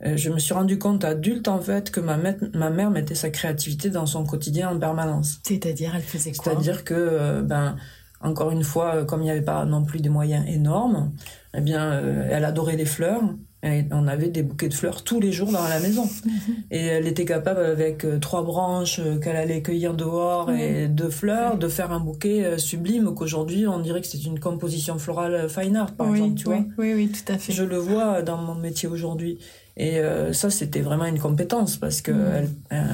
[0.04, 2.16] euh, je me suis rendu compte adulte en fait que ma,
[2.54, 5.40] ma mère mettait sa créativité dans son quotidien en permanence.
[5.42, 6.52] C'est-à-dire, elle faisait quoi?
[6.52, 7.76] C'est-à-dire que, ben,
[8.22, 11.12] encore une fois, comme il n'y avait pas non plus des moyens énormes,
[11.54, 13.22] eh bien, elle adorait les fleurs
[13.62, 16.04] on avait des bouquets de fleurs tous les jours dans la maison.
[16.24, 16.54] Mhm.
[16.70, 21.10] Et elle était capable, avec euh, trois branches euh, qu'elle allait cueillir dehors et deux
[21.10, 25.48] fleurs, de faire un bouquet euh, sublime qu'aujourd'hui, on dirait que c'est une composition florale
[25.48, 26.64] fine art, par exemple, tu oui, vois.
[26.78, 27.52] Oui, oui, tout à fait.
[27.52, 29.38] Je le vois dans mon métier aujourd'hui.
[29.76, 30.00] Et
[30.32, 32.48] ça, c'était vraiment une compétence parce que mhm.
[32.70, 32.86] elle,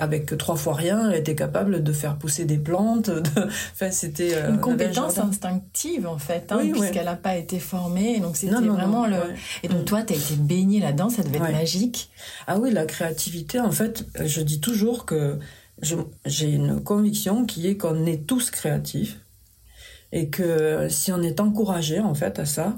[0.00, 3.10] avec trois fois rien, elle était capable de faire pousser des plantes.
[3.72, 8.18] Enfin, c'était euh, une compétence instinctive en fait, hein, puisqu'elle n'a pas été formée.
[8.18, 9.18] Donc c'était vraiment le.
[9.62, 9.84] Et donc mm.
[9.84, 12.10] toi, tu as été baignée là-dedans, ça devait être magique.
[12.46, 13.60] Ah oui, la créativité.
[13.60, 15.38] En fait, je dis toujours que
[16.24, 19.20] j'ai une conviction qui est qu'on est tous créatifs
[20.12, 22.76] et que si on est encouragé en fait à ça,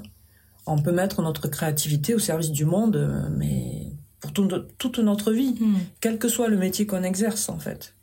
[0.65, 3.92] on peut mettre notre créativité au service du monde, mais
[4.23, 5.75] pour toute notre vie, hmm.
[5.99, 7.93] quel que soit le métier qu'on exerce en fait.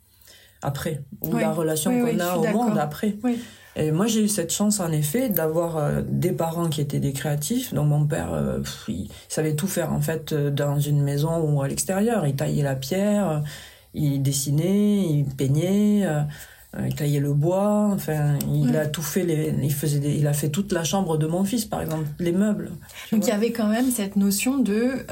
[0.61, 3.15] Après, ou la relation qu'on a au monde après.
[3.75, 7.13] Et moi, j'ai eu cette chance, en effet, d'avoir euh, des parents qui étaient des
[7.13, 7.73] créatifs.
[7.73, 11.61] Donc, mon père, euh, il savait tout faire, en fait, euh, dans une maison ou
[11.63, 12.27] à l'extérieur.
[12.27, 13.41] Il taillait la pierre,
[13.95, 16.05] il dessinait, il peignait,
[16.85, 17.89] il taillait le bois.
[17.93, 19.23] Enfin, il a tout fait.
[19.23, 22.33] Les, il, faisait il a fait toute la chambre de mon fils, par exemple, les
[22.33, 22.71] meubles.
[23.11, 25.05] Donc, il y avait quand même cette notion de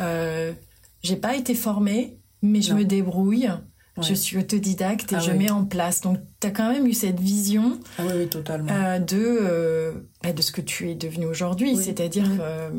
[1.01, 3.49] j'ai pas été formée, mais je me débrouille.
[4.01, 6.01] Je suis autodidacte et ah je mets en place.
[6.01, 8.71] Donc, tu as quand même eu cette vision ah oui, totalement.
[8.71, 9.91] Euh, de, euh,
[10.23, 11.75] bah, de ce que tu es devenu aujourd'hui.
[11.75, 12.69] C'est-à-dire qu'on euh,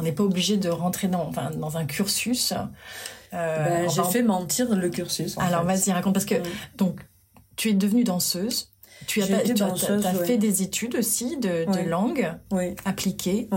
[0.00, 2.52] n'est pas obligé de rentrer dans, enfin, dans un cursus.
[3.32, 5.36] Ben, j'ai fait mentir le cursus.
[5.38, 6.14] Alors, vas-y, raconte.
[6.14, 6.36] Parce que,
[6.76, 7.00] donc,
[7.56, 8.68] tu es devenue danseuse.
[9.06, 12.34] Tu as, as, fait des études aussi de, de langue
[12.84, 13.48] appliquée.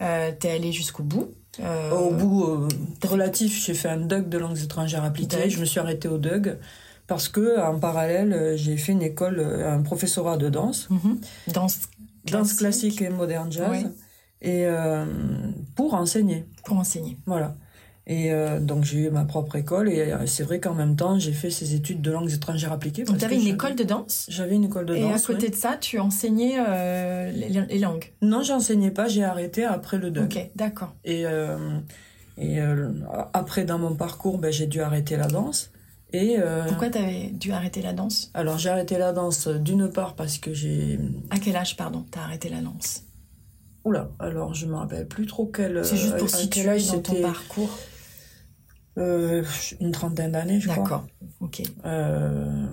[0.00, 1.30] tu es allée jusqu'au bout.
[1.58, 2.68] Euh, au bout euh,
[3.06, 5.50] relatif, j'ai fait un DUG de langues étrangères appliquées.
[5.50, 6.56] Je me suis arrêtée au DUG
[7.06, 11.20] parce que en parallèle, euh, j'ai fait une école, un professorat de danse, mhm.
[11.48, 12.32] danse, classique.
[12.32, 13.90] danse classique et moderne jazz,
[14.42, 14.66] et
[15.74, 16.46] pour enseigner.
[16.64, 17.18] Pour enseigner.
[17.26, 17.56] Voilà.
[18.10, 21.20] Et euh, donc j'ai eu ma propre école et euh, c'est vrai qu'en même temps
[21.20, 23.04] j'ai fait ces études de langues étrangères appliquées.
[23.04, 25.12] Donc tu avais une école de danse J'avais une école de danse.
[25.12, 29.62] Et à côté de ça, tu enseignais euh, les, langues Non, j'enseignais pas, j'ai arrêté
[29.62, 30.24] après le DUG.
[30.24, 30.92] Ok, d'accord.
[31.04, 31.22] Et,
[32.36, 32.58] et
[33.32, 35.70] après dans mon parcours, ben, j'ai dû arrêter la danse.
[36.12, 38.32] Et Pourquoi tu avais dû arrêter la danse?
[38.34, 40.98] Alors j'ai arrêté la danse d'une part parce que j'ai...
[41.30, 43.04] À quel âge, pardon, tu as arrêté la danse?
[43.84, 45.84] Oula, alors je me rappelle plus trop quel...
[45.84, 47.70] C'est juste pour situer dans ton parcours
[48.98, 49.44] euh,
[49.80, 50.82] une trentaine d'années, je crois.
[50.82, 51.06] D'accord,
[51.40, 51.62] ok.
[51.84, 52.66] Euh,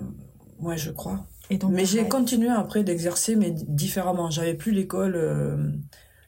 [0.60, 1.26] ouais, je crois.
[1.50, 4.30] Et donc, mais j'ai continué après d'exercer, mais différemment.
[4.30, 5.56] J'avais plus l'école euh,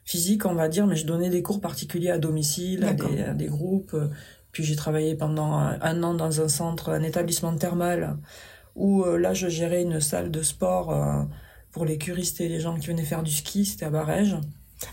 [0.03, 3.33] physique, on va dire, mais je donnais des cours particuliers à domicile, à des, à
[3.33, 3.95] des, groupes.
[4.51, 8.17] Puis j'ai travaillé pendant un an dans un centre, un établissement thermal,
[8.75, 11.27] où là, je gérais une salle de sport
[11.71, 13.65] pour les curistes et les gens qui venaient faire du ski.
[13.65, 14.37] C'était à Barège.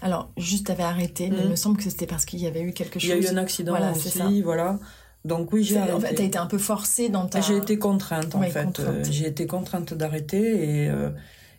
[0.03, 1.57] Alors, juste, avais arrêté, mais il me mm.
[1.57, 3.09] semble que c'était parce qu'il y avait eu quelque chose.
[3.09, 4.79] Il y a eu un accident voilà, aussi, voilà.
[5.25, 5.95] Donc oui, j'ai arrêté.
[5.95, 7.41] En fait, t'as été un peu forcée dans ta...
[7.41, 8.81] J'ai été contrainte, en fait.
[8.81, 11.11] Euh, j'ai été contrainte d'arrêter et, euh,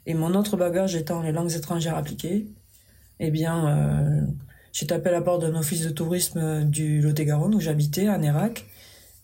[0.06, 2.48] et mon autre bagage étant les langues étrangères appliquées,
[3.20, 4.22] eh bien, euh,
[4.72, 8.66] j'ai tapé à la porte d'un office de tourisme du Lot-et-Garonne où j'habitais, à Nérac.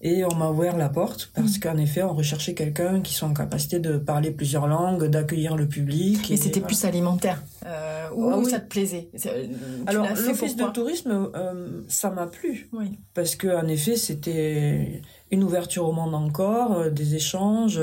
[0.02, 1.60] Et on m'a ouvert la porte parce mm.
[1.62, 5.68] qu'en effet, on recherchait quelqu'un qui soit en capacité de parler plusieurs langues, d'accueillir le
[5.68, 6.30] public.
[6.32, 9.48] Et, c'était plus alimentaire euh, Ou ah ça te plaisait euh,
[9.88, 12.70] Alors, l'office de tourisme, euh, ça m'a plu.
[12.74, 13.00] Oui.
[13.14, 17.82] Parce qu'en effet, c'était une ouverture au monde encore, euh, des échanges.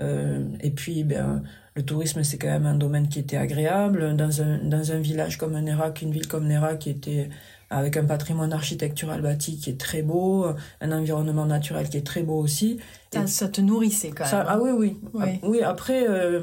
[0.00, 1.42] et puis, ben,
[1.76, 4.16] le tourisme, c'est quand même un domaine qui était agréable.
[4.16, 7.28] Dans un, dans un village comme Nérac, une ville comme Nérac qui était
[7.70, 10.46] avec un patrimoine architectural bâti qui est très beau,
[10.80, 12.78] un environnement naturel qui est très beau aussi.
[13.12, 14.44] Ça, ça te nourrissait quand même.
[14.46, 15.00] ah oui, oui.
[15.14, 16.42] Oui, oui après, euh,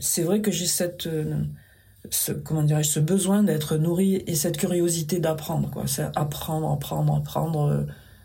[0.00, 1.06] c'est vrai que j'ai cette...
[1.06, 1.36] Euh,
[2.10, 5.86] ce, comment dirais-je, ce besoin d'être nourri et cette curiosité d'apprendre, quoi.
[5.86, 7.68] C'est apprendre, apprendre, apprendre.
[7.68, 7.82] Euh,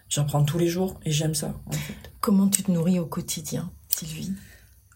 [0.08, 1.96] j'apprends tous les jours et j'aime ça, en fait.
[2.20, 4.34] Comment tu te nourris au quotidien, Sylvie?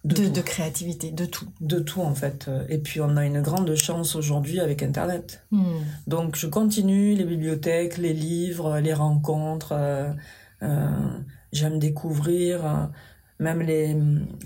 [0.05, 1.47] De, créativité, de tout.
[1.61, 2.49] De tout en fait.
[2.69, 5.43] Et puis on a une grande chance aujourd'hui avec Internet.
[5.51, 5.63] Hmm.
[6.07, 9.73] Donc je continue les bibliothèques, les livres, les rencontres.
[9.73, 10.11] Euh,
[10.63, 10.89] euh,
[11.51, 12.65] j'aime découvrir.
[12.65, 12.85] Euh,
[13.37, 13.97] même les,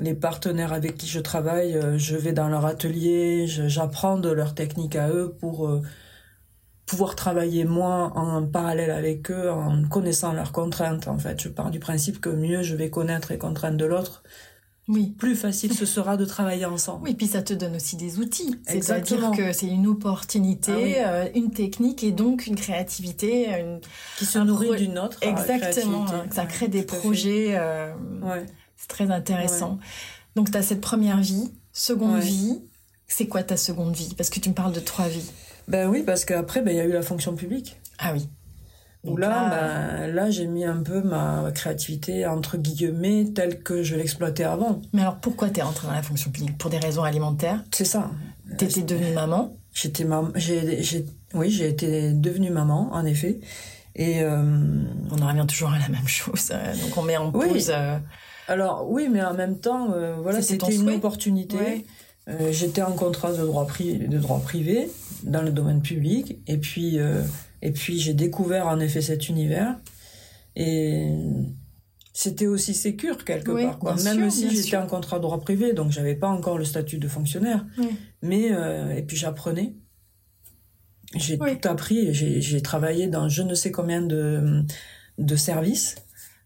[0.02, 4.95] les, partenaires avec qui je travaille, je vais dans leur atelier, j'apprends de leurs techniques
[4.95, 5.69] à eux pour
[6.88, 11.39] pouvoir travailler moi en parallèle avec eux en connaissant leurs contraintes en fait.
[11.39, 14.24] Je pars du principe que mieux je vais connaître les contraintes de l'autre,
[14.89, 15.15] oui.
[15.17, 17.04] plus facile ce sera de travailler ensemble.
[17.04, 18.60] Oui, puis ça te donne aussi des outils.
[18.67, 23.49] C'est-à-dire que c'est une opportunité, ah euh, une technique et donc une créativité.
[23.60, 23.80] Une...
[24.17, 25.17] Qui se nourrit d'une autre.
[25.23, 27.56] Euh, Exactement, hein, ça crée des projets.
[27.58, 27.93] Euh,
[28.75, 29.80] c'est très intéressant.
[30.36, 32.62] Donc tu as cette première vie, seconde vie.
[33.08, 34.13] C'est quoi ta seconde vie?
[34.15, 35.32] Parce que tu me parles de trois vies.
[35.67, 37.80] Ben oui, parce qu'après, ben, il y a eu la fonction publique.
[37.97, 38.28] Ah oui.
[39.06, 43.96] Où là, ben, là j'ai mis un peu ma créativité entre guillemets telle que je
[43.96, 44.82] l'exploitais avant.
[44.92, 46.58] Mais alors pourquoi tu es rentrée dans la fonction publique?
[46.58, 47.64] Pour des raisons alimentaires?
[47.72, 48.12] C'est ça.
[48.58, 49.54] Tu étais devenue maman?
[49.74, 50.30] J'étais maman.
[51.34, 53.40] Oui, j'ai été devenue maman, en effet.
[53.96, 54.42] Et euh,
[55.12, 56.50] on en revient toujours à la même chose.
[56.52, 57.72] Euh, donc on met en pause.
[57.74, 57.98] Euh,
[58.48, 61.86] alors oui, mais en même temps, voilà, c'était une opportunité.
[62.52, 64.90] j'étais en contrat de droit, de droit privé
[65.24, 66.40] dans le domaine public.
[66.48, 66.98] Et puis
[67.62, 69.80] et puis j'ai découvert en effet cet univers.
[70.56, 71.10] Et
[72.13, 73.80] c'était aussi sécure quelque part.
[73.80, 73.95] Quoi.
[74.04, 77.65] Même si j'étais en contrat droit privé, donc j'avais pas encore le statut de fonctionnaire.
[78.22, 79.76] Mais euh, et puis j'apprenais.
[81.15, 82.13] J'ai tout appris.
[82.13, 84.63] J'ai travaillé dans je ne sais combien de,
[85.17, 85.95] de services.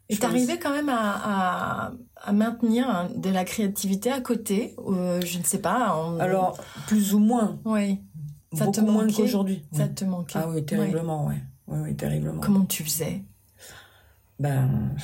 [0.10, 5.44] Et t'arrivais quand même à, à, maintenir de la créativité à côté, euh, je ne
[5.44, 5.96] sais pas.
[6.20, 7.60] Alors plus ou moins.
[7.66, 8.00] Oui.
[8.54, 9.64] Ça Beaucoup te moins qu'aujourd'hui.
[9.72, 10.40] Ça te manquait.
[10.42, 11.42] Ah oui, terriblement, ouais.
[11.68, 12.42] Oui, oui, terriblement.
[12.42, 13.24] Comment tu faisais?
[14.40, 14.96] Ben,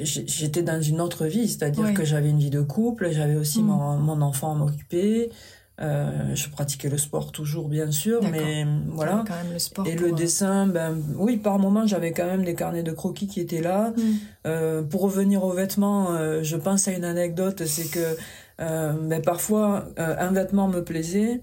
[0.00, 3.66] j'étais dans une autre vie, c'est-à-dire que j'avais une vie de couple, j'avais aussi mm.
[3.66, 5.30] mon, mon, enfant à m'occuper.
[5.78, 9.24] Euh, je pratiquais le sport toujours, bien sûr, mais voilà.
[9.28, 12.54] Quand même le sport et le dessin, ben oui, par moment, j'avais quand même des
[12.54, 13.90] carnets de croquis qui étaient là.
[13.90, 14.02] Mm.
[14.46, 18.16] Euh, pour revenir aux vêtements, euh, je pense à une anecdote, c'est que
[18.58, 21.42] ben, parfois un vêtement me plaisait.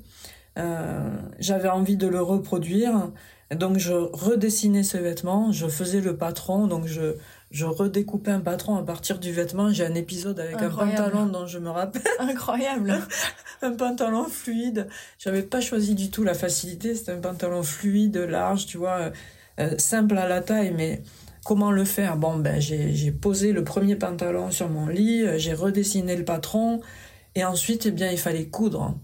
[0.58, 3.10] Euh, j'avais envie de le reproduire.
[3.52, 7.16] Donc je redessinais ce vêtement, je faisais le patron, donc je,
[7.52, 9.70] je redécoupais un patron à partir du vêtement.
[9.70, 12.02] J'ai un épisode avec un pantalon dont je me rappelle.
[12.20, 13.00] Incroyable.
[13.62, 14.88] un pantalon fluide.
[15.20, 16.96] J'avais pas choisi du tout la facilité.
[16.96, 19.12] C'était un pantalon fluide, large, tu vois,
[19.60, 21.04] euh, simple à la taille, mais
[21.46, 22.18] comment le faire?
[22.18, 26.82] Bon, ben j'ai posé le premier pantalon sur mon lit, j'ai redessiné le patron,
[27.36, 28.96] et ensuite, eh bien, il fallait coudre.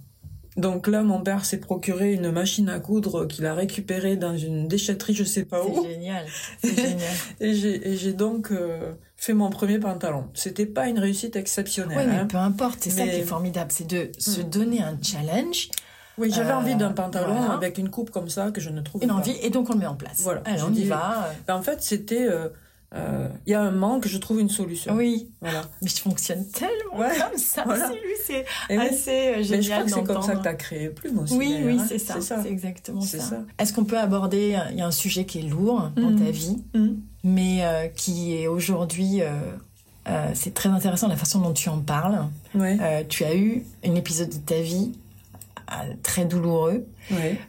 [0.60, 4.68] Donc là, mon père s'est procuré une machine à coudre qu'il a récupérée dans une
[4.68, 5.74] déchetterie, je sais pas où.
[5.84, 6.26] C'est génial,
[6.62, 7.80] c'est génial.
[7.86, 10.26] et j'ai donc euh, fait mon premier pantalon.
[10.34, 11.98] C'était pas une réussite exceptionnelle.
[11.98, 12.28] Oui, mais hein.
[12.28, 14.50] peu importe, c'est ça qui est formidable, c'est de se hmm.
[14.50, 15.70] donner un challenge.
[16.18, 19.06] Oui, j'avais envie d'un euh, pantalon avec une coupe comme ça que je ne trouvais
[19.06, 20.20] une envie, et donc on le met en place.
[20.20, 20.42] Voilà.
[20.46, 21.32] Alors on y va.
[21.48, 22.50] Ben, en fait, c'était euh,
[22.96, 24.96] euh, il y a un manque, je trouve une solution.
[24.96, 25.62] Oui, voilà.
[25.82, 27.64] Mais je fonctionne tellement comme ça.
[28.26, 29.50] C'est assez génial.
[29.50, 31.36] Mais je crois que c'est comme ça que tu as créé Plume aussi.
[31.36, 32.20] Oui, oui, c'est ça.
[32.20, 33.44] C'est exactement ça.
[33.60, 36.32] Est-ce qu'on peut aborder, il y a un sujet qui est lourd dans ta mhm.
[36.32, 37.02] vie, mhm.
[37.24, 42.26] mais euh, qui est aujourd'hui, euh, c'est très intéressant la façon dont tu en parles.
[43.08, 44.94] tu as eu un épisode de ta vie
[46.04, 46.86] très douloureux.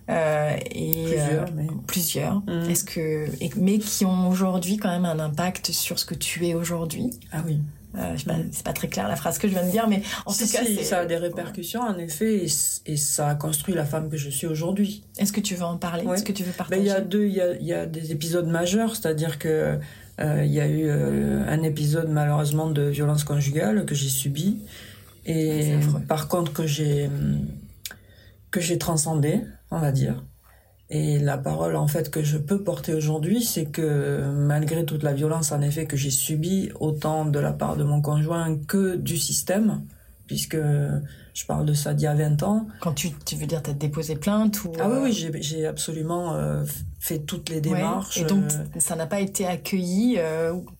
[0.09, 2.37] Euh, et plusieurs, euh, plusieurs.
[2.41, 2.71] Mm.
[2.71, 6.55] Est-ce que, mais qui ont aujourd'hui quand même un impact sur ce que tu es
[6.55, 7.11] aujourd'hui.
[7.33, 7.61] Ah oui.
[7.99, 8.15] Euh,
[8.53, 10.61] c'est pas très clair la phrase que je viens de dire, mais en tout cas,
[10.85, 12.47] ça a des répercussions en effet,
[12.87, 15.03] et, ça a construit la femme que je suis aujourd'hui.
[15.19, 16.05] Est-ce que tu veux en parler?
[16.07, 17.87] Est-ce que tu veux partager ben, Il y a deux, il y a, y a,
[17.87, 19.79] des épisodes majeurs, c'est-à-dire que
[20.21, 24.59] il y a eu un épisode malheureusement de violence conjugale que j'ai subi,
[25.27, 25.75] et
[26.07, 27.11] par contre que j'ai
[28.51, 30.25] que j'ai transcendé, on va dire.
[30.89, 35.13] Et la parole en fait que je peux porter aujourd'hui, c'est que malgré toute la
[35.13, 39.17] violence en effet que j'ai subie, autant de la part de mon conjoint que du
[39.17, 39.83] système,
[40.27, 40.59] puisque
[41.35, 42.67] je parle de ça d'il y a 20 ans.
[42.81, 44.73] Quand tu, tu veux dire, tu as déposé plainte ou...
[44.81, 46.65] Ah oui, oui, euh, j'ai absolument euh,
[46.99, 48.19] fait toutes les démarches.
[48.19, 50.19] Et donc, euh, ça n'a pas été accueilli.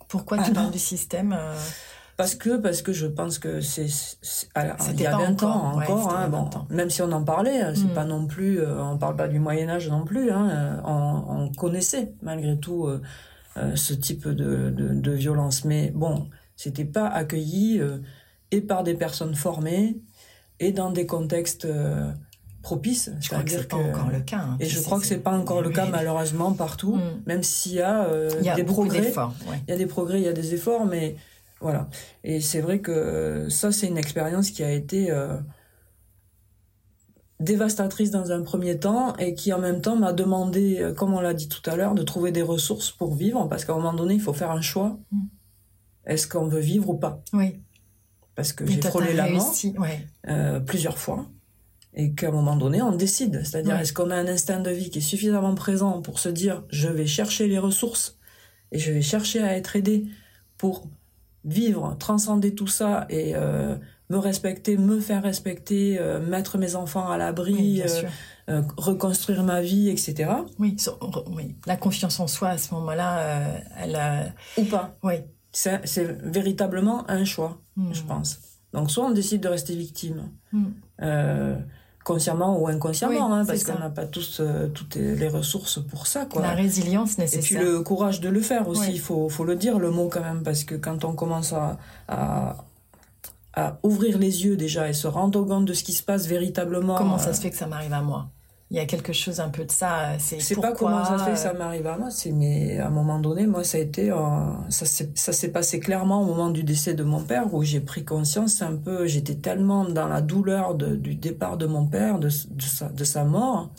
[0.09, 1.37] pourquoi tu ah parles du système
[2.21, 6.29] parce que, parce que je pense que c'est, il y a 20 ans encore, hein,
[6.29, 7.95] bon, même si on en parlait, c'est hmm.
[7.95, 11.53] pas non plus, euh, on parle pas du Moyen-Âge non plus, hein, euh, on, on,
[11.53, 13.01] connaissait malgré tout euh,
[13.75, 15.65] ce type de, de, de, violence.
[15.65, 17.81] Mais bon, c'était pas accueilli
[18.51, 19.97] et par des personnes formées
[20.59, 21.67] et dans des contextes
[22.61, 23.13] propices.
[23.21, 24.41] Je crois que c'est pas encore le cas.
[24.41, 27.23] Hein, et je crois que c'est pas encore le cas malheureusement partout, hmm.
[27.25, 28.07] même s'il y a,
[28.39, 29.11] il y a des progrès.
[29.67, 31.17] Il y a des progrès, il y a des efforts, mais
[31.61, 31.89] Voilà.
[32.25, 35.37] Et c'est vrai que ça, c'est une expérience qui a été euh,
[37.39, 41.21] dévastatrice dans un premier temps et qui en même temps m'a demandé, euh, comme on
[41.21, 43.95] l'a dit tout à l'heure, de trouver des ressources pour vivre parce qu'à un moment
[43.95, 44.99] donné, il faut faire un choix.
[45.11, 45.21] Mm.
[46.07, 47.23] Est-ce qu'on veut vivre ou pas?
[47.33, 47.61] Oui.
[48.35, 49.55] Parce que j'ai frôlé la mort
[50.29, 51.27] euh, plusieurs fois
[51.93, 53.43] et qu'à un moment donné, on décide.
[53.45, 56.65] C'est-à-dire, est-ce qu'on a un instinct de vie qui est suffisamment présent pour se dire,
[56.71, 58.19] je vais chercher les ressources
[58.73, 60.07] et je vais chercher à être aidé
[60.57, 60.87] pour
[61.45, 63.77] vivre, transcender tout ça et euh,
[64.11, 67.83] me respecter, me faire respecter, euh, mettre mes enfants à l'abri,
[68.49, 70.31] euh, reconstruire ma vie, etc.
[70.59, 70.77] Oui,
[71.29, 74.27] oui, la confiance en soi à ce moment-là, elle a...
[74.57, 74.97] Ou pas.
[75.03, 75.15] Oui.
[75.53, 77.93] C'est véritablement un choix, hmm.
[77.93, 78.39] je pense.
[78.73, 80.31] Donc soit on décide de rester victime.
[80.53, 80.67] Hmm
[82.13, 86.27] consciemment ou inconsciemment, hein, parce qu'on n'a pas tous euh, toutes les ressources pour ça.
[86.27, 86.43] Quoi.
[86.43, 87.61] La résilience nécessaire.
[87.61, 90.09] Et puis le courage de le faire aussi, il faut, faut le dire, le mot
[90.09, 92.65] quand même, parce que quand on commence à, à,
[93.55, 96.97] à, ouvrir les yeux déjà et se rendre compte de ce qui se passe véritablement...
[96.97, 98.29] Comment ça euh, se fait que ça m'arrive à moi?
[98.71, 100.17] Il y a quelque chose un peu de ça.
[100.19, 102.91] C'est pas comment ça se fait que ça m'arrive à moi, c'est mais à un
[102.91, 104.17] moment donné, moi ça a été, euh,
[104.69, 104.87] ça
[105.33, 108.77] s'est passé clairement au moment du décès de mon père où j'ai pris conscience un
[108.77, 113.05] peu, j'étais tellement dans la douleur du départ de mon père, de, de, sa, de
[113.05, 113.71] sa mort,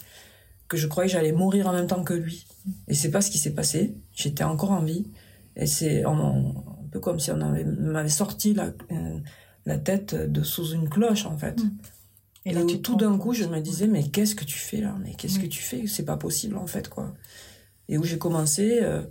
[0.68, 2.46] que je croyais que j'allais mourir en même temps que lui.
[2.90, 3.96] Et c'est pas ce qui s'est passé.
[4.14, 5.08] J'étais encore en vie.
[5.56, 6.54] Et c'est un
[6.92, 9.20] peu comme si on m'avait sorti la, euh,
[9.66, 11.62] la tête de sous une cloche en fait.
[11.64, 11.72] Mm.
[12.46, 14.96] Et là, tout d'un coup, je me disais, mais qu'est-ce que tu fais là?
[15.04, 15.86] Mais qu'est-ce que tu fais?
[15.88, 17.14] C'est pas possible en fait, quoi.
[17.88, 19.04] Et où j'ai commencé euh,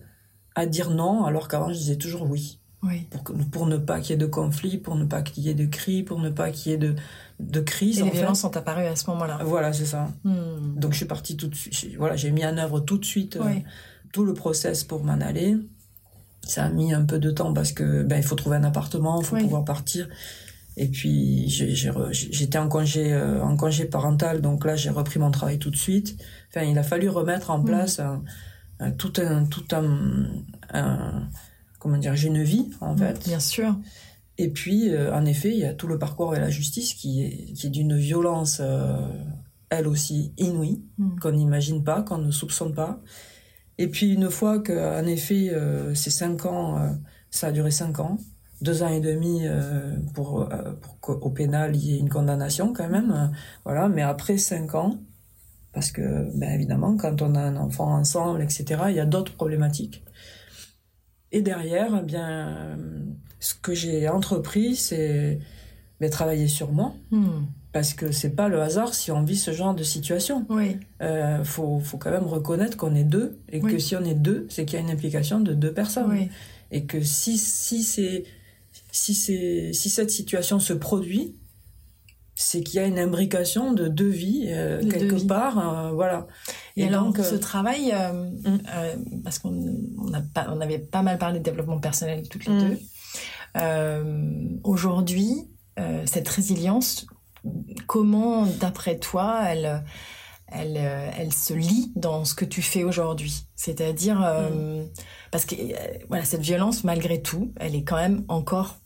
[0.55, 2.59] à dire non, alors qu'avant, je disais toujours oui.
[2.83, 3.07] Oui.
[3.11, 5.55] Pour, pour ne pas qu'il y ait de conflit, pour ne pas qu'il y ait
[5.55, 6.95] de cris, pour ne pas qu'il y ait de,
[7.39, 7.99] de crise.
[7.99, 9.39] Et les violences sont apparues à ce moment-là.
[9.45, 10.11] Voilà, c'est ça.
[10.25, 10.77] Hmm.
[10.77, 11.95] Donc je suis partie tout de suite.
[11.99, 13.55] Voilà, j'ai mis en œuvre tout de suite euh,
[14.13, 15.59] tout le process pour m'en aller.
[16.43, 19.21] Ça a mis un peu de temps parce que ben il faut trouver un appartement,
[19.21, 20.09] il faut pouvoir partir.
[20.77, 25.59] Et puis j'étais en congé euh, en congé parental, donc là j'ai repris mon travail
[25.59, 26.17] tout de suite.
[26.49, 27.65] Enfin, il a fallu remettre en mmh.
[27.65, 28.01] place
[28.97, 31.29] tout un tout un,
[31.79, 33.25] comment dire, j'ai une vie en mmh, fait.
[33.27, 33.77] Bien sûr.
[34.39, 37.25] Et puis euh, en effet, il y a tout le parcours et la justice qui
[37.25, 38.97] est qui est d'une violence euh,
[39.71, 41.19] elle aussi inouïe, mmh.
[41.19, 43.01] qu'on n'imagine pas, qu'on ne soupçonne pas.
[43.79, 45.53] Et puis une fois que en effet
[45.95, 46.97] ces cinq ans,
[47.31, 48.19] ça a duré cinq ans
[48.61, 52.73] deux ans et demi euh, pour, euh, pour qu'au pénal il y ait une condamnation
[52.73, 53.13] quand même.
[53.13, 53.27] Euh,
[53.65, 54.99] voilà, mais après cinq ans,
[55.73, 59.35] parce que ben évidemment quand on a un enfant ensemble, etc., il y a d'autres
[59.35, 60.05] problématiques.
[61.33, 62.77] Et derrière, eh bien,
[63.39, 65.39] ce que j'ai entrepris, c'est
[66.01, 66.93] ben, travailler sur moi.
[67.11, 67.45] Hmm.
[67.73, 70.45] Parce que c'est pas le hasard si on vit ce genre de situation.
[70.49, 70.77] Oui.
[71.03, 74.47] Euh, faut, faut quand même reconnaître qu'on est deux et que si on est deux,
[74.51, 76.11] c'est qu'il y a une implication de deux personnes.
[76.11, 76.29] Oui.
[76.73, 78.25] Et que si, si c'est
[78.93, 81.37] si, si cette situation se produit,
[82.41, 86.27] c'est qu'il y a une imbrication de deux vies euh, quelque part, euh, voilà.
[86.77, 89.23] Et, alors donc, ce euh, travail, mm.
[89.23, 89.55] parce qu'on
[89.99, 92.77] on, avait pas mal parlé de développement personnel toutes les mm.
[93.55, 94.61] deux.
[94.65, 95.51] Aujourd'hui,
[96.07, 97.07] cette résilience,
[97.87, 99.85] comment, d'après toi, elle
[100.53, 100.77] elle,
[101.17, 103.45] elle se lit dans ce que tu fais aujourd'hui?
[103.55, 104.89] C'est-à-dire, mm.
[105.31, 105.55] parce que
[106.09, 108.80] voilà, cette violence, malgré tout, elle est quand même encore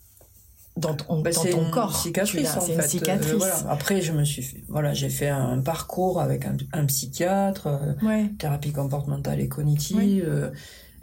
[0.77, 1.97] dans ton, bah, dans ton corps.
[1.97, 3.35] Cicatrice, c'est une cicatrice.
[3.35, 3.55] voilà.
[3.69, 8.25] Après, je me suis fait, voilà, j'ai fait un parcours avec un, un psychiatre, euh,
[8.39, 10.51] thérapie comportementale et cognitive, euh,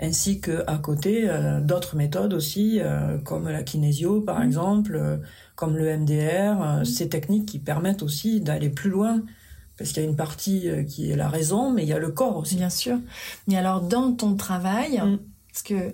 [0.02, 2.82] ainsi que à côté euh, d'autres méthodes aussi,
[3.24, 4.44] comme la kinésio par mm.
[4.44, 5.20] exemple,
[5.56, 6.86] comme le MDR, mm.
[6.86, 9.22] ces techniques qui permettent aussi d'aller plus loin.
[9.78, 12.12] Parce qu'il y a une partie qui est la raison, mais il y a le
[12.12, 12.56] corps aussi.
[12.56, 13.00] Bien sûr.
[13.48, 15.18] Mais alors, dans ton travail, mm.
[15.50, 15.94] parce que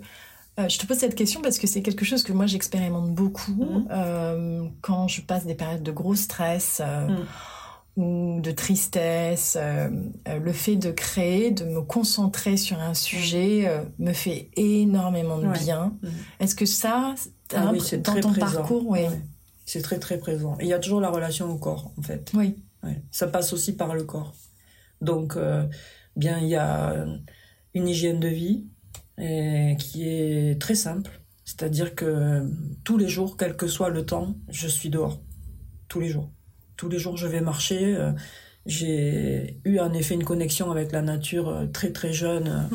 [0.60, 3.52] euh, je te pose cette question parce que c'est quelque chose que moi j'expérimente beaucoup
[3.52, 3.88] mmh.
[3.92, 8.02] euh, quand je passe des périodes de gros stress euh, mmh.
[8.02, 9.56] ou de tristesse.
[9.58, 15.96] le fait de créer, de me concentrer sur un sujet me fait énormément de bien.
[16.02, 16.08] Mmh.
[16.40, 17.14] Est-ce que ça,
[17.54, 19.02] ah oui, dans ton parcours, oui.
[19.66, 20.56] C'est très très présent.
[20.60, 22.32] Et il y a toujours la relation au corps en fait.
[22.34, 22.56] Oui.
[23.12, 24.34] Ça passe aussi par le corps.
[25.02, 25.38] Donc,
[26.16, 27.06] bien, il y a
[27.74, 28.66] une hygiène de vie,
[29.18, 31.22] et qui est très simple.
[31.48, 32.46] C'est-à-dire que
[32.84, 35.22] tous les jours, quel que soit le temps, je suis dehors.
[35.88, 36.30] Tous les jours.
[36.76, 37.96] Tous les jours, je vais marcher.
[37.96, 38.12] Euh,
[38.66, 42.70] j'ai eu en effet une connexion avec la nature euh, très très jeune.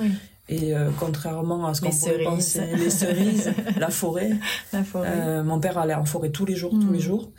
[0.49, 4.31] Et euh, contrairement à ce qu'on pourrait penser, les cerises, la forêt.
[4.73, 5.43] La forêt.
[5.43, 7.03] mon père allait en forêt tous les jours, tous les hmm.
[7.03, 7.33] jours.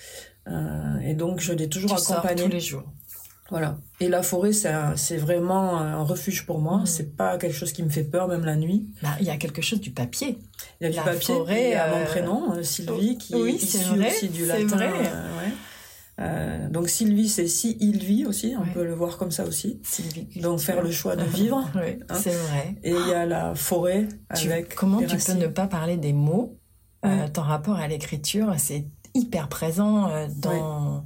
[1.04, 2.44] et donc, je l'ai toujours tu accompagné.
[2.44, 2.84] tous les jours.
[3.50, 3.78] Voilà.
[4.00, 6.82] Et la forêt, c'est vraiment un refuge pour moi.
[6.86, 6.96] Ce mmh.
[6.96, 8.90] C'est pas quelque chose qui me fait peur, même la nuit.
[9.02, 10.40] Bah, il y a quelque chose du papier.
[10.80, 11.36] Il y a du papier.
[11.36, 14.78] Forêt, il y a mon prénom, Sylvie, qui est issu aussi du latin.
[14.78, 15.52] Vrai.
[16.20, 19.80] Euh, donc Sylvie, c'est si il vit aussi, on peut le voir comme ça aussi.
[19.84, 20.28] Sylvie.
[20.40, 21.68] Donc faire le choix de vivre.
[21.76, 22.16] oui, hein.
[22.16, 22.76] c'est vrai.
[22.84, 24.76] Et il y a la forêt avec.
[24.76, 26.60] comment tu peux ne pas parler des mots
[27.06, 28.86] euh, Ton rapport à l'écriture, c'est
[29.16, 31.06] hyper présent euh, dans.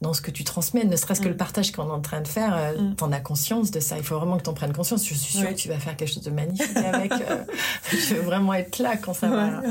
[0.00, 1.38] Dans ce que tu transmets, ne serait-ce que le mm.
[1.38, 2.94] partage qu'on est en train de faire, tu mm.
[2.96, 3.96] t'en as conscience de ça.
[3.96, 5.06] Il faut vraiment que t'en prennes conscience.
[5.06, 7.12] Je suis sûre que tu vas faire quelque chose de magnifique avec.
[7.90, 9.62] je veux vraiment être là quand ça va,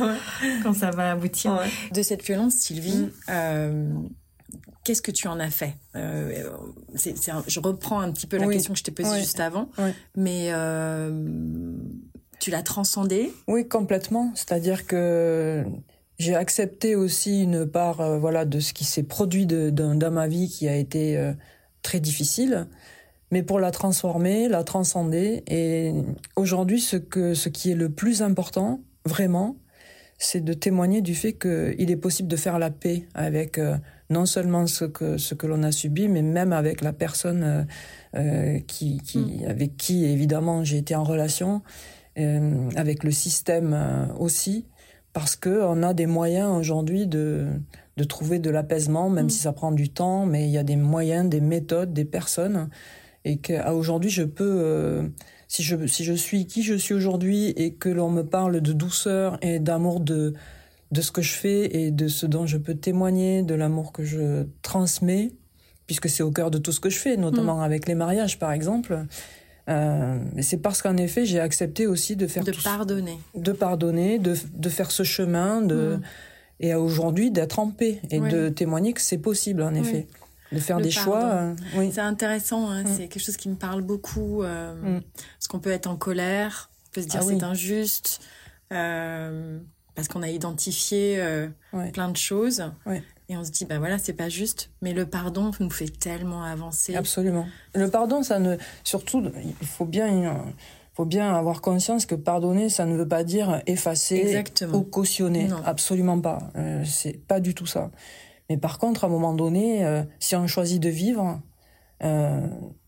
[0.63, 1.59] quand ça va aboutir.
[1.91, 4.09] De cette violence, Sylvie, mm
[4.89, 5.75] qu'est-ce que tu en as fait?
[5.95, 6.49] Euh,
[6.95, 9.69] Je reprends un petit peu la question que je t'ai posée juste avant,
[10.15, 11.77] mais euh,
[12.39, 14.31] tu l'as transcendé Oui, complètement.
[14.33, 15.63] C'est-à-dire que
[16.19, 20.49] j'ai accepté aussi une part euh, voilà, de ce qui s'est produit dans ma vie
[20.49, 21.33] qui a été
[21.81, 22.67] très difficile,
[23.31, 25.43] mais pour la transformer, la transcender.
[25.47, 25.93] Et
[26.35, 29.55] aujourd'hui, ce, que, ce qui est le plus important, vraiment,
[30.17, 33.57] c'est de témoigner du fait qu'il est possible de faire la paix avec
[34.09, 37.63] non seulement ce que, ce que l'on a subi, mais même avec la personne euh,
[38.15, 39.49] euh, qui, qui mm.
[39.49, 41.61] avec qui, évidemment, j'ai été en relation,
[42.17, 44.65] euh, avec le système aussi,
[45.13, 47.47] parce qu'on a des moyens aujourd'hui de,
[47.97, 49.29] de trouver de l'apaisement, même mm.
[49.29, 52.69] si ça prend du temps, mais il y a des moyens, des méthodes, des personnes,
[53.25, 55.11] et qu'aujourd'hui, je peux...
[55.47, 58.71] si je, si je suis qui je suis aujourd'hui et que l'on me parle de
[58.71, 60.33] douceur et d'amour de,
[60.91, 64.03] de ce que je fais et de ce dont je peux témoigner, de l'amour que
[64.03, 65.31] je transmets,
[65.85, 67.63] puisque c'est au cœur de tout ce que je fais, notamment mm.
[67.63, 69.05] avec les mariages par exemple.
[69.69, 74.35] Euh, c'est parce qu'en effet, j'ai accepté aussi de faire de pardonner, de pardonner, de,
[74.53, 76.01] de faire ce chemin, de mm.
[76.61, 80.07] et aujourd'hui d'être en paix et de témoigner que c'est possible en effet.
[80.51, 81.25] De faire des choix.
[81.25, 81.91] Euh, oui.
[81.93, 82.87] C'est intéressant, hein, mm.
[82.87, 84.41] c'est quelque chose qui me parle beaucoup.
[84.41, 88.21] Euh, parce qu'on peut être en colère, on peut se dire ah c'est injuste.
[88.69, 91.23] Parce qu'on a identifié
[91.93, 92.63] plein de choses.
[93.29, 94.71] Et on se dit, ben voilà, c'est pas juste.
[94.81, 96.95] Mais le pardon nous fait tellement avancer.
[96.95, 97.45] Absolument.
[97.75, 98.57] Le pardon, ça ne.
[98.83, 99.23] Surtout,
[99.61, 100.43] il faut bien.
[100.93, 105.47] faut bien avoir conscience que pardonner, ça ne veut pas dire effacer ou cautionner.
[105.63, 106.39] Absolument pas.
[106.55, 107.91] Euh, c'est pas du tout ça.
[108.49, 111.39] Mais par contre, à un moment donné, euh, si on choisit de vivre,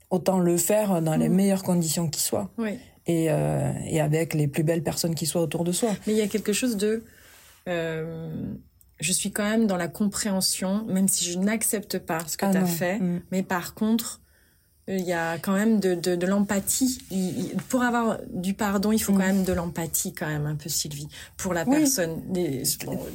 [0.09, 1.33] autant le faire dans les mm.
[1.33, 2.49] meilleures conditions qui soient.
[2.57, 5.89] Oui et, euh, et, avec les plus belles personnes qui soient autour de soi.
[6.07, 7.03] Mais il y a quelque chose de...
[7.67, 8.53] Euh,
[9.01, 12.51] je suis quand même dans la compréhension, même si je n'accepte pas ce que ah
[12.51, 13.21] tu as fait, mm.
[13.31, 14.21] mais par contre,
[14.87, 16.99] il y a quand même de, de, de l'empathie.
[17.69, 19.33] Pour avoir du pardon, il faut quand mm.
[19.35, 22.21] même de l'empathie, quand même, un peu, Sylvie, pour la personne.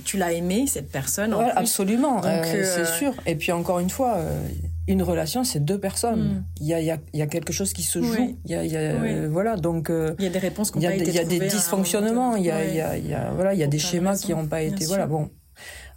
[0.04, 1.34] Tu l'as aimé, cette personne.
[1.34, 3.14] En Absolument, euh, c'est euh, sûr.
[3.26, 4.18] Et puis, encore une fois,
[4.88, 6.22] une relation, c'est deux personnes.
[6.22, 6.44] Mm.
[6.60, 8.38] Il, y a, il, y a, quelque chose qui se joue.
[8.44, 9.90] Il, y a, il y a voilà, donc.
[9.90, 12.36] Euh, il y a des réponses qui n'ont pas été Il y a des dysfonctionnements.
[12.36, 14.84] Y a, voilà, il y a des schémas qui n'ont pas été.
[14.86, 15.30] Voilà, bon.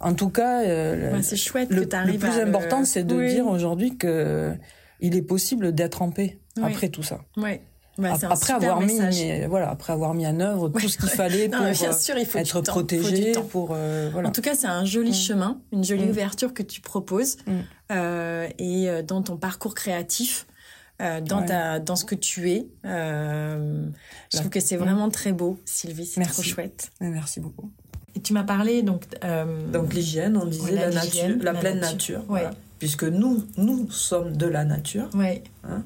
[0.00, 3.96] En tout cas, euh, c'est chouette le, que le plus important, c'est de dire aujourd'hui
[3.96, 4.54] que
[5.00, 7.20] il est possible d'être en paix après tout ça.
[7.36, 7.62] Ouais.
[8.00, 8.98] Bah, après avoir mis,
[9.48, 12.38] voilà, après avoir mis en œuvre tout ce qu'il fallait pour euh, sûr, il faut
[12.38, 14.28] être protégé, pour euh, voilà.
[14.28, 15.14] En tout cas, c'est un joli mm.
[15.14, 16.10] chemin, une jolie mm.
[16.10, 17.52] ouverture que tu proposes mm.
[17.92, 20.46] euh, et dans ton parcours créatif.
[21.00, 25.58] Euh, dans ta dans ce que tu es je trouve que c'est vraiment très beau
[25.64, 27.70] Sylvie c'est trop chouette merci beaucoup
[28.16, 29.04] et tu m'as parlé donc
[29.72, 32.50] donc l'hygiène on disait la, nature la, pleine nature, voilà.
[32.78, 35.42] puisque nous nous sommes de la nature ouais.
[35.64, 35.82] Hein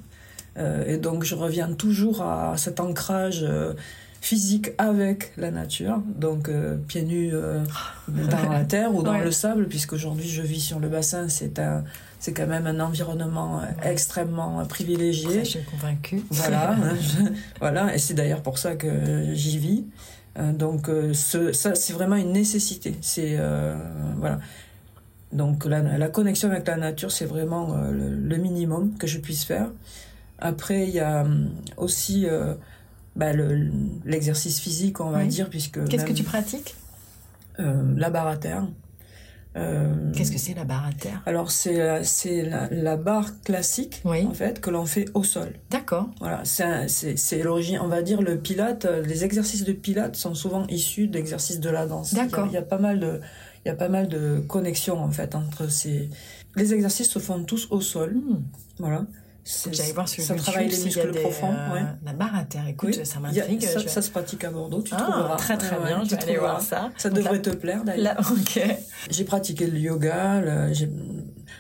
[0.57, 3.72] euh, et donc je reviens toujours à cet ancrage euh,
[4.20, 7.33] physique avec la nature, donc euh, pieds nus
[8.09, 11.85] dans la terre ou dans le sable, puisqu'aujourd'hui je vis sur le bassin, c'est un,
[12.20, 15.41] c'est quand même un environnement extrêmement privilégié.
[15.45, 16.22] je suis convaincue.
[16.31, 16.77] Voilà,
[17.61, 19.85] voilà, et c'est d'ailleurs pour ça que j'y vis.
[20.37, 22.97] Donc ce, ça, c'est vraiment une nécessité.
[23.01, 23.39] C'est
[24.16, 24.41] voilà.
[25.32, 29.68] Donc la, la, connexion avec la nature, c'est vraiment le, minimum que je puisse faire.
[30.39, 32.55] Après, il y a hum, aussi euh,
[33.16, 33.32] bah,
[34.05, 35.85] l'exercice physique, on va dire, puisque...
[35.89, 36.74] Qu'est-ce que tu pratiques?
[37.61, 38.66] Euh, La barre à terre.
[39.57, 41.22] Euh, Qu'est-ce que c'est la barre à terre?
[41.26, 45.52] Alors c'est c'est la, la, barre classique en fait que l'on fait au sol.
[45.70, 46.09] D'accord.
[46.20, 47.78] Voilà, c'est l'origine.
[47.80, 48.86] On va dire le pilate.
[49.05, 52.14] Les exercices de pilate sont souvent issus d'exercices de la danse.
[52.14, 52.46] D'accord.
[52.48, 53.20] Il, y a pas mal de
[53.64, 56.11] il y a pas mal de connexions en fait entre ces.
[56.57, 58.14] Les exercices se font tous au sol.
[58.14, 58.42] Hmm.
[58.78, 59.07] Voilà.
[59.95, 61.53] Voir ça travaille les muscles profonds.
[61.53, 61.82] Euh, ouais.
[62.05, 63.62] La barre à terre, écoute, ça m'intrigue.
[63.62, 65.36] Ça, ça, se pratique à Bordeaux, tu ah, trouveras.
[65.36, 66.90] Très très bien, je vais aller voir ça.
[66.97, 68.14] Ça devrait te plaire d'ailleurs.
[68.34, 68.61] Ok.
[69.11, 70.42] J'ai pratiqué le yoga,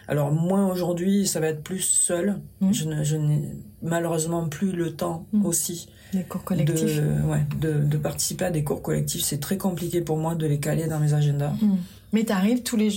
[0.08, 2.40] alors moins aujourd'hui, ça va être plus seul.
[2.60, 2.72] Mmh.
[2.72, 3.42] Je, n'ai
[3.82, 5.46] malheureusement plus le temps mmh.
[5.46, 5.88] aussi.
[6.12, 7.00] Des cours collectifs.
[7.00, 9.22] De, ouais, de, participer à des cours collectifs.
[9.22, 11.52] C'est très compliqué pour moi de les caler dans mes agendas.
[11.60, 11.76] Mmh.
[12.14, 12.90] Mais t'arrives tous les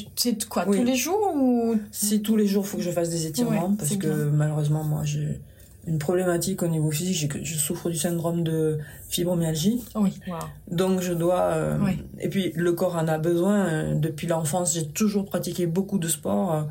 [0.47, 1.75] quoi tous les jours ou?
[1.91, 5.01] Si tous les jours, il faut que je fasse des étirements parce que malheureusement moi
[5.05, 5.41] j'ai
[5.87, 7.43] une problématique au niveau physique.
[7.43, 8.77] Je, souffre du syndrome de
[9.09, 9.83] fibromyalgie.
[9.95, 10.19] Oui.
[10.69, 11.41] Donc je dois.
[11.53, 11.77] Euh,
[12.19, 13.95] et puis le corps en a besoin.
[13.95, 16.67] Depuis l'enfance, j'ai toujours pratiqué beaucoup de sport.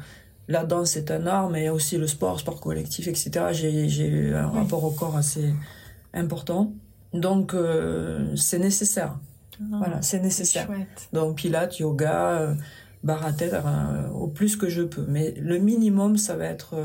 [0.46, 3.46] La danse est un art, mais aussi le sport, sport collectif, etc.
[3.50, 5.52] J'ai un rapport au corps assez
[6.14, 6.72] important.
[7.12, 9.18] Donc euh, c'est nécessaire.
[9.60, 10.68] Ah, voilà, c'est nécessaire.
[11.12, 12.54] Donc pilates, yoga, euh,
[13.02, 13.54] barre à tête,
[14.14, 15.04] au plus que je peux.
[15.08, 16.76] Mais le minimum, ça va être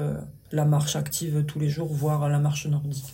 [0.51, 3.13] la marche active tous les jours, voire la marche nordique.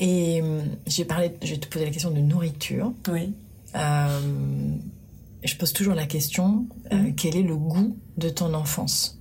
[0.00, 2.92] Et euh, j'ai parlé, je vais te poser la question de nourriture.
[3.08, 3.34] Oui.
[3.76, 4.20] Euh,
[5.44, 7.14] je pose toujours la question euh, mhm.
[7.14, 9.20] quel est le goût de ton enfance?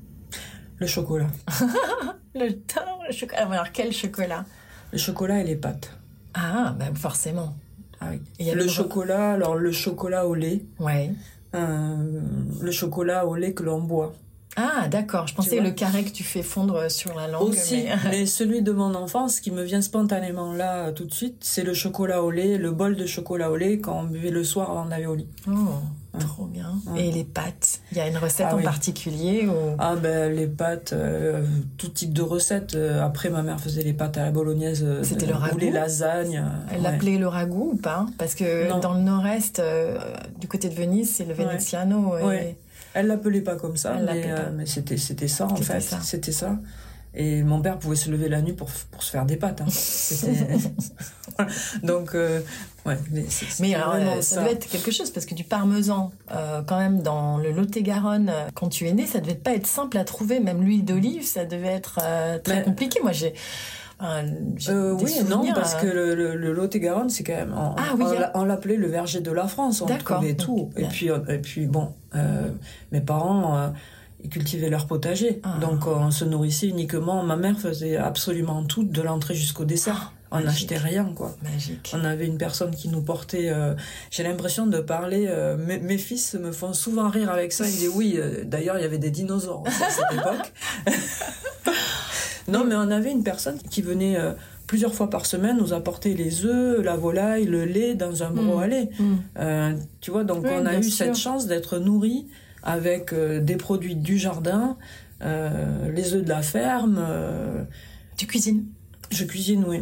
[0.77, 1.27] Le chocolat.
[2.35, 3.51] le temps, le chocolat.
[3.51, 4.45] Alors quel chocolat?
[4.93, 5.91] Le chocolat et les pâtes.
[6.33, 7.55] Ah, bah forcément.
[8.01, 8.51] Ah oui.
[8.53, 10.61] le chocolat, alors le chocolat au lait.
[10.79, 11.11] Ouais.
[11.53, 14.13] le chocolat au lait que l'on boit.
[14.55, 15.27] Ah, d'accord.
[15.27, 17.43] Je pensais le carré que tu fais fondre sur la langue.
[17.43, 18.25] Aussi, mais...
[18.25, 22.23] celui de mon enfance qui me vient spontanément là tout de suite, c'est le chocolat
[22.23, 25.05] au lait, le bol de chocolat au lait quand on buvait le soir avant d'aller
[25.05, 25.27] au lit.
[25.47, 25.51] Oh,
[26.17, 26.73] trop bien.
[26.97, 29.75] Et les pâtes Il y a une recette ah en particulier ou...
[29.77, 31.45] Ah ben les pâtes, euh,
[31.77, 32.75] tout type de recettes.
[32.75, 34.83] Euh, après, ma mère faisait les pâtes à la bolognaise.
[34.83, 35.55] Euh, C'était le ragoût?
[35.55, 36.43] Ou les lasagnes.
[36.73, 38.05] Elle l'appelait le ragoût ou pas?
[38.17, 39.61] Parce que dans le nord-est,
[40.39, 42.17] du côté de Venise, c'est le veneziano.
[42.17, 42.57] Et...
[42.93, 46.57] Elle l'appelait pas comme ça, euh, mais, c'était c'était ça en fait, c'était ça.
[47.15, 49.61] Et mon père pouvait se lever la nuit pour, pour se faire des pâtes.
[49.61, 51.45] Hein.
[51.83, 52.41] Donc, euh,
[52.85, 52.97] ouais.
[53.59, 57.37] Mais, alors, euh, ça, devait être quelque chose, parce que du parmesan, quand même, dans
[57.37, 60.39] le Lot-et-Garonne, quand tu es né, ça devait pas être simple à trouver.
[60.39, 61.99] Même l'huile d'olive, ça devait être
[62.43, 62.99] très compliqué.
[63.01, 63.33] Moi, j'ai
[64.01, 67.53] euh, oui non, parce que le, le, Lot-et-Garonne, c'est quand même.
[67.53, 70.69] On, ah on, l'appelait le verger de la France, on trouvait tout.
[70.77, 72.49] Et puis, et puis bon, euh,
[72.91, 73.71] mes parents.
[74.19, 75.41] Euh, ils cultivaient leur potager.
[75.43, 75.57] Ah.
[75.59, 77.23] Donc on se nourrissait uniquement.
[77.23, 80.13] Ma mère faisait absolument tout, de l'entrée jusqu'au dessert.
[80.31, 81.35] Ah, on n'achetait rien, quoi.
[81.41, 81.91] Magique.
[81.93, 83.51] On avait une personne qui nous portait.
[84.11, 85.27] J'ai l'impression de parler.
[85.57, 87.65] Mes, mes, fils me font souvent rire avec ça.
[87.65, 88.19] Ils disent oui.
[88.45, 90.53] D'ailleurs, il y avait des dinosaures à cette époque.
[92.49, 94.33] Non, mais on avait une personne qui venait euh,
[94.67, 98.61] plusieurs fois par semaine nous apporter les œufs, la volaille, le lait dans un broc
[98.63, 98.89] à lait.
[98.97, 99.15] Mm.
[99.37, 102.27] Euh, tu vois, donc on a eu cette chance d'être nourris
[102.63, 104.77] avec euh, des produits du jardin,
[105.21, 107.05] les œufs de la ferme.
[108.15, 108.65] Tu cuisines?
[109.11, 109.81] Je cuisine, oui.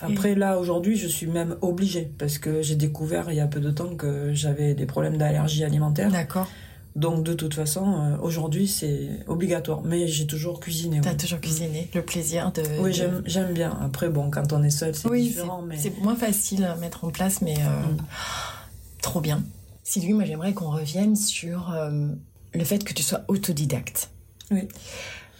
[0.00, 3.60] Après, là, aujourd'hui, je suis même obligée parce que j'ai découvert il y a peu
[3.60, 6.10] de temps que j'avais des problèmes d'allergie alimentaire.
[6.10, 6.48] D'accord.
[6.94, 9.82] Donc de toute façon, euh, aujourd'hui c'est obligatoire.
[9.82, 11.00] Mais j'ai toujours cuisiné.
[11.00, 12.62] T'as toujours cuisiné, le plaisir de.
[12.80, 13.78] Oui, j'aime bien.
[13.80, 15.62] Après, bon, quand on est seul, c'est différent.
[15.62, 15.76] Mais...
[15.78, 17.96] C'est moins facile à mettre en place, mais euh, mm.
[19.00, 19.42] trop bien.
[19.82, 22.08] Sylvie, moi j'aimerais qu'on revienne sur euh,
[22.54, 24.10] le fait que tu sois autodidacte.
[24.50, 24.68] Oui.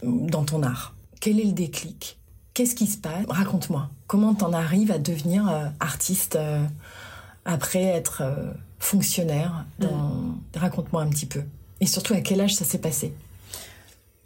[0.03, 0.95] Dans ton art.
[1.21, 2.19] Quel est le déclic?
[2.55, 3.25] Qu'est-ce qui se passe?
[3.29, 3.89] Raconte-moi.
[4.07, 6.39] Comment t'en arrives à devenir artiste
[7.45, 8.23] après être
[8.79, 9.87] fonctionnaire mm.
[10.57, 11.43] Raconte-moi un petit peu.
[11.81, 13.15] Et surtout, à quel âge ça s'est passé?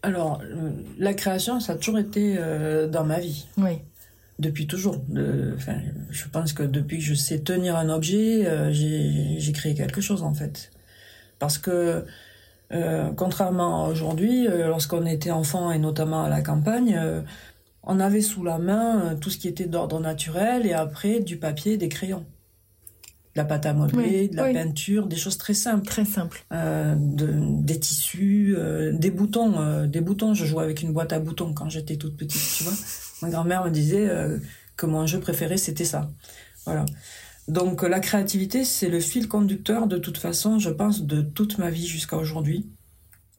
[0.03, 3.47] Alors, euh, la création, ça a toujours été euh, dans ma vie.
[3.57, 3.79] Oui.
[4.39, 5.03] Depuis toujours.
[5.15, 10.23] je pense que depuis que je sais tenir un objet, euh, j'ai créé quelque chose,
[10.23, 10.71] en fait.
[11.39, 12.05] Parce que,
[13.17, 17.01] contrairement à aujourd'hui, lorsqu'on était enfant, et notamment à la campagne,
[17.83, 21.77] on avait sous la main tout ce qui était d'ordre naturel, et après, du papier,
[21.77, 22.25] des crayons
[23.37, 25.87] de la pâte à modeler, de la peinture, des choses très simples.
[25.87, 26.45] Très simples.
[26.53, 29.61] Euh, des tissus, euh, des boutons.
[29.61, 30.33] Euh, des boutons.
[30.33, 32.73] Je jouais avec une boîte à boutons quand j'étais toute petite, tu vois.
[33.23, 34.11] Ma grand-mère me disait
[34.77, 36.11] que mon jeu préféré, c'était ça.
[36.65, 36.85] Voilà.
[37.49, 41.71] Donc la créativité, c'est le fil conducteur de toute façon, je pense, de toute ma
[41.71, 42.69] vie jusqu'à aujourd'hui.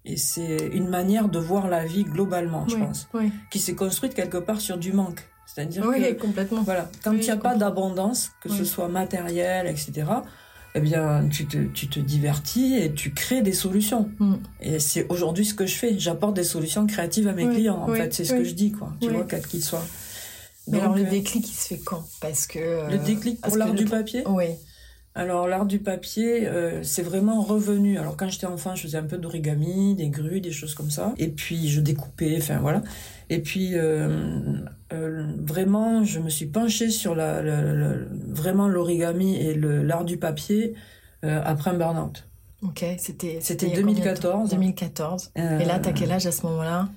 [0.05, 3.09] Et c'est une manière de voir la vie globalement, je pense,
[3.51, 5.27] qui s'est construite quelque part sur du manque.
[5.45, 6.61] C'est-à-dire que complètement.
[6.63, 10.05] Voilà, quand il n'y a pas d'abondance, que ce soit matériel, etc.,
[10.77, 14.09] eh bien, tu te, tu te divertis et tu crées des solutions.
[14.19, 14.35] Mm.
[14.61, 15.97] Et c'est aujourd'hui ce que je fais.
[15.97, 17.81] J'apporte des solutions créatives à mes clients.
[17.81, 18.93] En fait, c'est ce que je dis, quoi.
[19.01, 19.85] Tu vois, quel qu'il soit.
[20.69, 22.05] Mais alors, le euh, déclic, il se fait quand?
[22.19, 22.59] Parce que.
[22.59, 24.23] le euh, déclic pour l'art du papier?
[24.27, 24.47] Oui.
[25.17, 27.97] Alors l'art du papier, euh, c'est vraiment revenu.
[27.97, 31.13] Alors quand j'étais enfant, je faisais un peu d'origami, des grues, des choses comme ça.
[31.17, 32.83] Et puis je découpais, enfin voilà.
[33.31, 34.59] Et puis euh,
[34.93, 37.41] euh, vraiment, je me suis penchée sur la,
[38.27, 40.75] vraiment l'origami et l'art du papier
[41.23, 42.27] après un burn-out.
[42.61, 44.51] Ok, c'était c'était 2014.
[44.51, 45.31] 2014.
[45.35, 46.89] Et là, tu as quel âge à ce moment-là?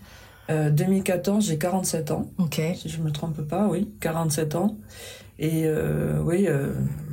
[0.50, 2.26] 2014, j'ai 47 ans.
[2.38, 2.60] Ok.
[2.74, 4.76] Si je me trompe pas, oui, 47 ans.
[5.40, 5.66] Et
[6.22, 6.46] oui,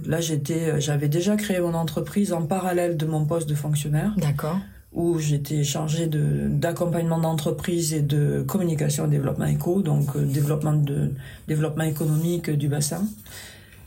[0.06, 4.14] là j'étais, j'avais déjà créé mon entreprise en parallèle de mon poste de fonctionnaire.
[4.18, 4.60] D'accord
[4.98, 11.12] où j'étais chargée d'accompagnement d'entreprise et de communication et développement éco, donc euh, développement, de,
[11.48, 13.06] développement économique du bassin.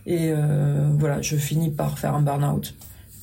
[0.06, 2.74] Et euh, voilà, je finis par faire un burn-out.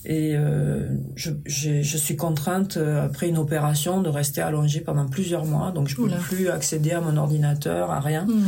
[0.04, 5.72] Et euh, je, je, suis contrainte, après une opération, de rester allongée pendant plusieurs mois.
[5.72, 8.26] Donc, je ne peux plus accéder à mon ordinateur, à rien.
[8.26, 8.48] Hmm.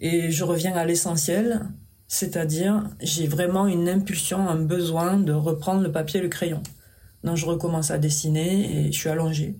[0.00, 1.66] Et je reviens à l'essentiel,
[2.08, 6.62] c'est-à-dire, j'ai vraiment une impulsion, un besoin de reprendre le papier et le crayon.
[7.24, 9.56] Donc je recommence à dessiner et je suis allongée.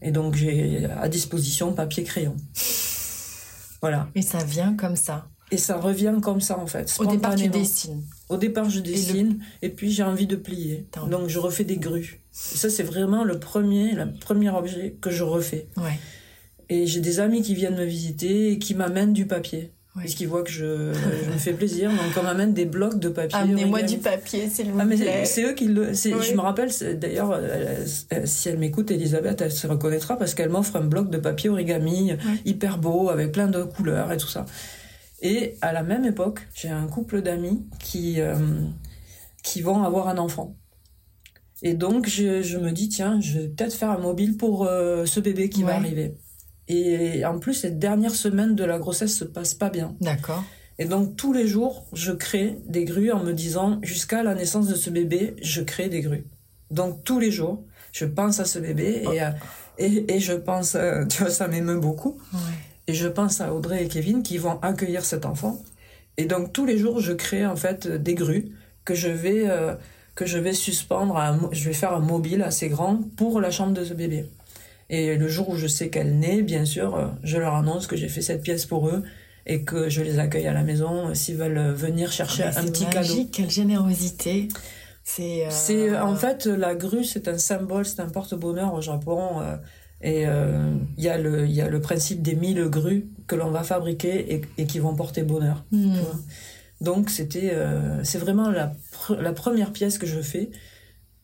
[0.00, 2.36] Et donc j'ai à disposition papier crayon.
[3.82, 4.08] Voilà.
[4.14, 5.26] Et ça vient comme ça.
[5.50, 6.94] Et ça revient comme ça en fait.
[7.00, 8.04] Au départ tu dessines.
[8.28, 10.86] Au départ je dessine et, puis j'ai envie de plier.
[11.10, 12.20] Donc je refais des grues.
[12.52, 15.66] Et ça c'est vraiment le premier, le premier objet que je refais.
[15.76, 15.98] Ouais.
[16.70, 19.72] Et j'ai des amis qui viennent me visiter et qui m'amènent du papier.
[19.96, 20.04] Oui.
[20.04, 21.90] Parce qu'ils voient que je, me fais plaisir.
[21.90, 23.36] Donc, on m'amène des blocs de papier.
[23.36, 25.24] Amenez-moi du papier, s'il vous ah, plaît.
[25.24, 25.92] C'est eux qui le.
[25.92, 27.38] Je me rappelle, d'ailleurs,
[28.24, 32.12] si elle m'écoute, Elisabeth, elle se reconnaîtra parce qu'elle m'offre un bloc de papier origami
[32.44, 34.46] hyper beau, avec plein de couleurs et tout ça.
[35.22, 38.34] Et à la même époque, j'ai un couple d'amis qui, euh,
[39.42, 40.56] qui vont avoir un enfant.
[41.62, 45.04] Et donc, je, je, me dis, tiens, je vais peut-être faire un mobile pour euh,
[45.04, 46.14] ce bébé qui va arriver.
[46.72, 49.96] Et en plus, cette dernière semaine de la grossesse se passe pas bien.
[50.00, 50.44] D'accord.
[50.78, 54.68] Et donc, tous les jours, je crée des grues en me disant, jusqu'à la naissance
[54.68, 56.24] de ce bébé, je crée des grues.
[56.70, 60.76] Donc, tous les jours, je pense à ce bébé et, et, et, je pense,
[61.10, 62.18] tu vois, ça m'émeut beaucoup.
[62.86, 65.60] Et je pense à Audrey et Kevin qui vont accueillir cet enfant.
[66.18, 68.52] Et donc, tous les jours, je crée en fait des grues
[68.84, 69.74] que je vais, euh,
[70.14, 73.72] que je vais suspendre, à, je vais faire un mobile assez grand pour la chambre
[73.72, 74.26] de ce bébé.
[74.90, 77.94] Et le jour où je sais qu'elle naît, bien sûr, euh, je leur annonce que
[77.94, 79.04] j'ai fait cette pièce pour eux
[79.46, 82.58] et que je les accueille à la maison euh, s'ils veulent euh, venir chercher ah,
[82.58, 83.24] un petit cadeau.
[83.32, 84.48] Quelle générosité.
[85.04, 89.40] C'est c'est en fait la grue, c'est un symbole, c'est un porte-bonheur au Japon.
[90.02, 93.62] et il y a le y a le principe des mille grues que l'on va
[93.62, 95.64] fabriquer et, et, qui vont porter bonheur.
[95.72, 95.94] Hmm.
[96.82, 97.56] Donc c'était
[98.02, 98.74] c'est vraiment la
[99.18, 100.50] la première pièce que je fais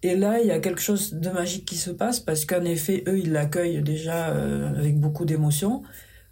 [0.03, 3.03] et là, il y a quelque chose de magique qui se passe parce qu'en effet,
[3.09, 5.83] eux, ils l'accueillent déjà euh, avec beaucoup d'émotion.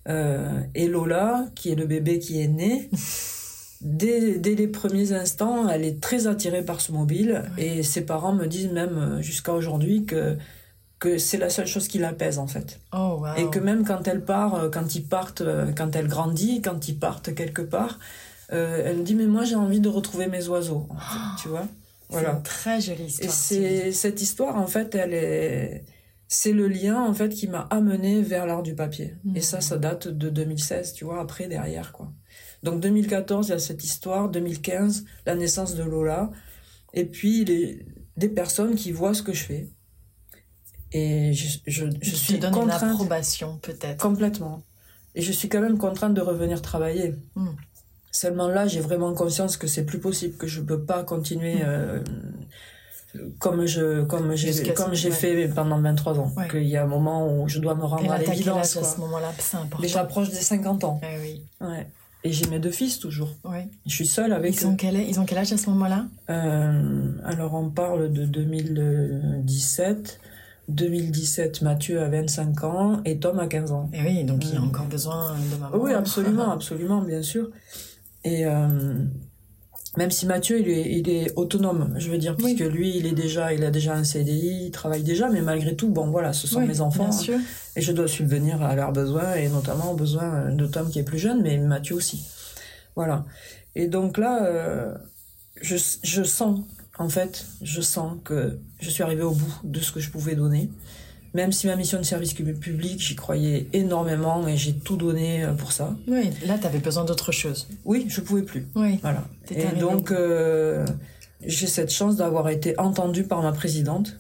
[0.09, 2.91] Euh, et Lola, qui est le bébé qui est né,
[3.81, 7.43] dès, dès, les premiers instants, elle est très attirée par ce mobile.
[7.57, 10.37] Et ses parents me disent même euh, jusqu'à aujourd'hui que
[11.01, 12.81] que c'est la seule chose qui l'apaise en fait.
[12.95, 13.35] Oh, wow.
[13.37, 15.43] Et que même quand elle part, quand ils partent,
[15.77, 17.99] quand elle grandit, quand ils partent quelque part,
[18.49, 20.89] elle me dit mais moi j'ai envie de retrouver mes oiseaux,
[21.43, 21.67] tu vois.
[22.21, 22.41] Voilà.
[22.45, 23.29] très jolie histoire.
[23.29, 25.85] Et c'est cette histoire en fait, elle est
[26.27, 29.15] c'est le lien en fait qui m'a amené vers l'art du papier.
[29.35, 32.13] Et ça, ça date de 2016, tu vois, après derrière quoi.
[32.63, 36.31] Donc 2014, il y a cette histoire, 2015, la naissance de Lola,
[36.95, 37.87] et puis les,
[38.17, 39.69] des personnes qui voient ce que je fais.
[40.93, 42.83] Et je, je, je suis te contrainte.
[42.83, 44.01] Une approbation peut-être.
[44.01, 44.65] Complètement.
[45.15, 47.15] Et je suis quand même contrainte de revenir travailler.
[47.35, 47.51] Hmm.
[48.15, 51.67] Seulement là, j'ai vraiment conscience que c'est plus possible, que je peux pas continuer hmm.
[51.67, 51.99] euh,
[53.41, 56.33] comme je comme j'ai comme j'ai fait pendant 23 ans.
[56.49, 58.77] Qu'il y a un moment où je dois me rendre à l'évidence.
[58.77, 59.79] À ce moment-là, c'est important.
[59.83, 61.01] Mais j'approche des 50 ans.
[61.03, 61.43] Eh oui.
[61.61, 61.89] Ouais.
[62.23, 63.31] Et j'ai mes deux fils toujours.
[63.85, 66.07] Je suis seule avec ils Ont quel, ils ont quel âge à ce moment-là?
[66.31, 70.21] Euh, Alors on parle de 2017.
[70.69, 73.91] 2017, Mathieu a 25 ans et Tom a 15 ans.
[73.93, 75.77] Et eh oui, donc il a encore besoin de maman.
[75.77, 77.51] Oui, absolument, absolument, bien sûr.
[78.25, 78.69] Et euh,
[79.97, 83.13] même si Mathieu, il est, il est autonome, je veux dire, puisque lui, il est
[83.13, 86.47] déjà, il a déjà un CDI, il travaille déjà, mais malgré tout, bon, voilà, ce
[86.47, 87.11] sont mes enfants.
[87.77, 91.05] et je dois subvenir à leurs besoins, et notamment aux besoins de Tom qui est
[91.05, 92.25] plus jeune, mais Mathieu aussi.
[92.97, 93.25] Voilà.
[93.75, 94.95] Et donc là, euh,
[95.61, 96.61] je, je sens,
[96.99, 100.35] en fait, je sens que je suis arrivée au bout de ce que je pouvais
[100.35, 100.71] donner
[101.35, 105.53] même si ma mission de service public, j'y croyais énormément et j'ai tout donné euh,
[105.53, 105.95] pour ça.
[106.07, 107.67] Oui, là, tu avais besoin d'autre chose.
[107.85, 108.67] Oui, je pouvais plus.
[108.77, 108.99] Oui.
[109.03, 109.25] Voilà.
[109.51, 110.87] Et donc, euh,
[111.45, 114.17] j'ai cette chance d'avoir été entendue par ma présidente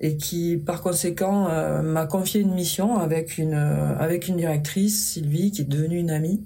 [0.00, 5.52] et qui, par conséquent, euh, m'a confié une mission avec une, avec une directrice, Sylvie,
[5.52, 6.42] qui est devenue une amie,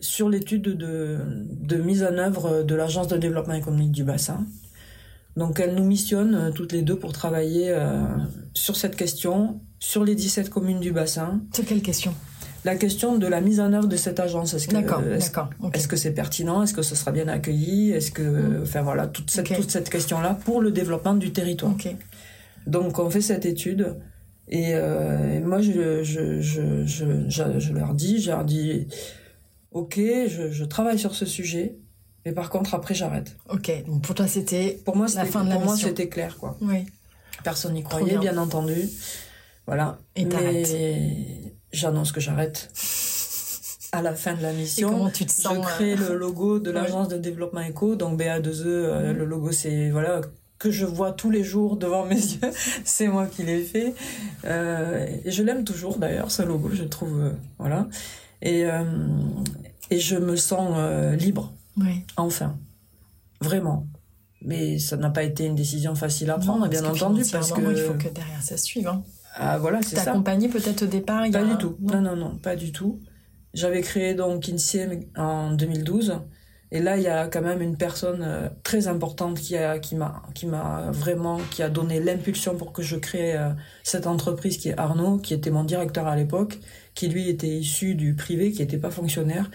[0.00, 1.18] sur l'étude de,
[1.60, 4.46] de mise en œuvre de l'Agence de développement économique du bassin.
[5.36, 8.04] Donc elle nous missionne euh, toutes les deux pour travailler euh,
[8.54, 11.40] sur cette question, sur les 17 communes du bassin.
[11.54, 12.14] Sur quelle question?
[12.64, 14.54] La question de la mise en œuvre de cette agence.
[14.54, 14.76] Est-ce que,
[15.74, 16.62] est-ce, que c'est pertinent?
[16.62, 17.92] Est-ce que ce sera bien accueilli?
[17.92, 18.62] Est-ce que, mm.
[18.62, 21.76] enfin voilà, toute cette, toute cette question-là pour le développement du territoire.
[22.66, 23.94] Donc on fait cette étude
[24.48, 28.86] et, euh, moi je, je, je, je, leur dis, je leur dis,
[29.72, 31.78] ok, je, travaille sur ce sujet,
[32.26, 33.36] mais par contre après j'arrête.
[33.48, 36.36] Ok, donc pour toi c'était pour moi la fin de la Pour moi c'était clair
[36.36, 36.58] quoi.
[36.60, 36.84] Oui.
[37.44, 38.36] Personne n'y croyait, bien.
[38.36, 38.88] entendu.
[39.66, 39.98] Voilà.
[40.16, 40.26] Et
[41.72, 42.68] j'annonce que j'arrête
[43.92, 44.90] à la fin de la mission.
[44.90, 48.20] comment tu te sens Je crée euh, le logo de l'agence de développement éco, donc
[48.20, 48.62] BA2E.
[48.66, 50.20] Euh, le logo, c'est voilà
[50.58, 52.50] que je vois tous les jours devant mes yeux.
[52.84, 53.94] c'est moi qui l'ai fait.
[54.44, 57.32] Euh, et je l'aime toujours d'ailleurs, ce logo, je trouve.
[57.58, 57.86] voilà.
[58.42, 58.64] Et,
[59.90, 60.76] et je me sens
[61.18, 61.52] libre.
[61.76, 62.04] Oui.
[62.16, 62.58] Enfin.
[63.40, 63.86] Vraiment.
[64.42, 67.76] Mais ça n'a pas été une décision facile à prendre, bien entendu, parce que il
[67.76, 68.88] faut que derrière ça suive.
[68.88, 69.02] Hein.
[69.34, 70.06] Ah, voilà, c'est ça.
[70.06, 71.76] T'accompagner peut-être au départ Pas du tout.
[71.80, 72.00] Non.
[72.00, 73.00] non, non, pas du tout.
[73.54, 74.50] J'avais créé donc
[75.16, 76.20] en 2012.
[76.72, 79.94] Et là, il y a quand même une personne euh, très importante qui a, qui
[79.94, 83.50] m'a, qui m'a vraiment, qui a donné l'impulsion pour que je crée euh,
[83.84, 86.58] cette entreprise qui est Arnaud, qui était mon directeur à l'époque,
[86.94, 89.48] qui lui était issu du privé, qui n'était pas fonctionnaire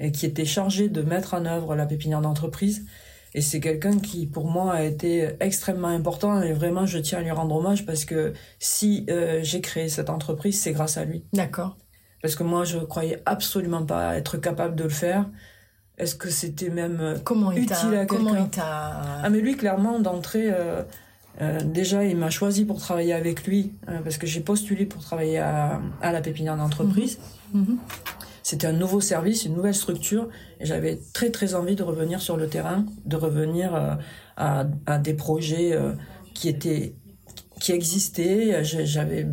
[0.00, 2.86] et qui était chargé de mettre en œuvre la pépinière d'entreprise.
[3.34, 7.22] Et c'est quelqu'un qui, pour moi, a été extrêmement important et vraiment, je tiens à
[7.22, 11.22] lui rendre hommage parce que si euh, j'ai créé cette entreprise, c'est grâce à lui.
[11.34, 11.76] D'accord.
[12.22, 15.28] Parce que moi, je croyais absolument pas être capable de le faire.
[15.98, 18.06] Est-ce que c'était même euh, comment utile à quelqu'un?
[18.06, 18.64] Comment il t'a...
[19.22, 20.82] Ah, mais lui, clairement, d'entrée, euh,
[21.62, 25.80] déjà, il m'a choisi pour travailler avec lui parce que j'ai postulé pour travailler à,
[26.00, 27.18] la pépinière d'entreprise.
[27.52, 27.60] Mhm.
[27.60, 27.78] Mhm.
[28.46, 30.28] C'était un nouveau service, une nouvelle structure,
[30.60, 33.96] et j'avais très très envie de revenir sur le terrain, de revenir euh,
[34.36, 35.94] à, des projets euh,
[36.32, 36.94] qui étaient
[37.58, 38.62] qui existaient.
[38.62, 39.26] J'avais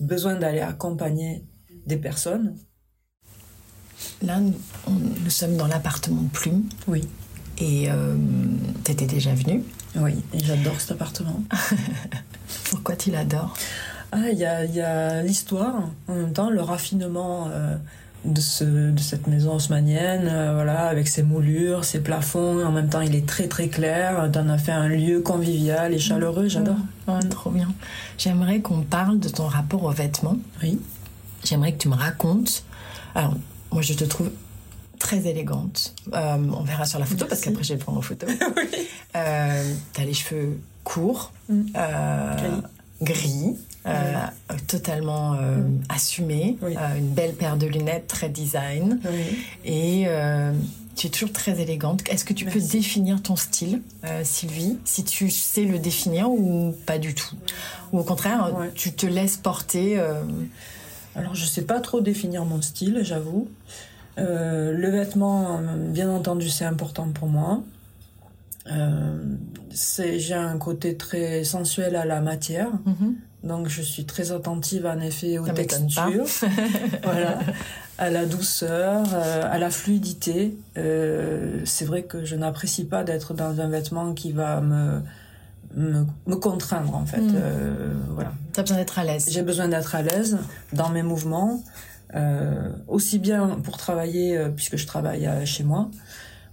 [0.00, 1.44] besoin d'aller accompagner
[1.84, 2.56] des personnes.
[4.22, 6.62] Là, nous, sommes dans l'appartement de Plume.
[6.88, 7.06] Oui.
[7.58, 8.16] Et euh,
[8.82, 9.62] tu étais déjà venue.
[9.96, 11.44] Oui, et j'adore cet appartement.
[12.70, 13.52] Pourquoi tu l'adores?
[14.10, 17.50] Ah, il y a, l'histoire, en même temps, le raffinement
[18.24, 22.64] de, ce, de cette maison haussmannienne, euh, voilà, avec ses moulures, ses plafonds.
[22.64, 24.30] En même temps, il est très très clair.
[24.32, 26.48] T'en as fait un lieu convivial et chaleureux.
[26.48, 26.76] J'adore.
[27.30, 27.72] trop bien.
[28.18, 30.36] J'aimerais qu'on parle de ton rapport aux vêtements.
[30.62, 30.78] Oui.
[31.44, 32.64] J'aimerais que tu me racontes.
[33.14, 33.34] Alors,
[33.72, 34.30] moi, je te trouve
[34.98, 35.94] très élégante.
[36.12, 38.26] Euh, on verra sur la photo parce qu'après, je vais prendre en photo.
[38.56, 38.88] oui.
[39.16, 41.64] Euh, t'as les cheveux courts, mm.
[43.02, 43.56] gris.
[43.84, 44.14] Euh,
[44.68, 45.56] totalement euh,
[45.88, 49.00] assumée, euh, une belle paire de lunettes, très design.
[49.64, 50.06] Et
[50.94, 52.02] tu es toujours très élégante.
[52.08, 53.82] Est-ce que tu peux définir ton style,
[54.22, 57.34] Sylvie, si tu sais le définir ou pas du tout?
[57.92, 60.00] Ou au contraire, tu te laisses porter
[61.16, 63.48] Alors, je sais pas trop définir mon style, j'avoue.
[64.16, 67.62] le vêtement, bien entendu, c'est important pour moi.
[68.66, 72.68] j'ai un côté très sensuel à la matière.
[72.86, 73.14] Mm-hmm.
[73.42, 76.26] Donc je suis très attentive en effet aux textures,
[77.02, 77.40] voilà,
[77.98, 80.56] à la douceur, euh, à la fluidité.
[80.76, 85.00] Euh, c'est vrai que je n'apprécie pas d'être dans un vêtement qui va me
[85.74, 87.20] me, me contraindre en fait.
[87.20, 87.32] Mm.
[87.34, 88.32] Euh, voilà.
[88.52, 89.26] T'as besoin d'être à l'aise.
[89.28, 90.38] J'ai besoin d'être à l'aise
[90.72, 91.64] dans mes mouvements,
[92.14, 95.90] euh, aussi bien pour travailler puisque je travaille chez moi,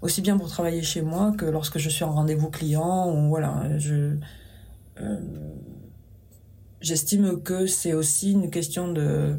[0.01, 3.77] aussi bien pour travailler chez moi que lorsque je suis en rendez-vous client ou voilà
[3.77, 4.15] je
[6.81, 9.35] j'estime que c'est aussi une question de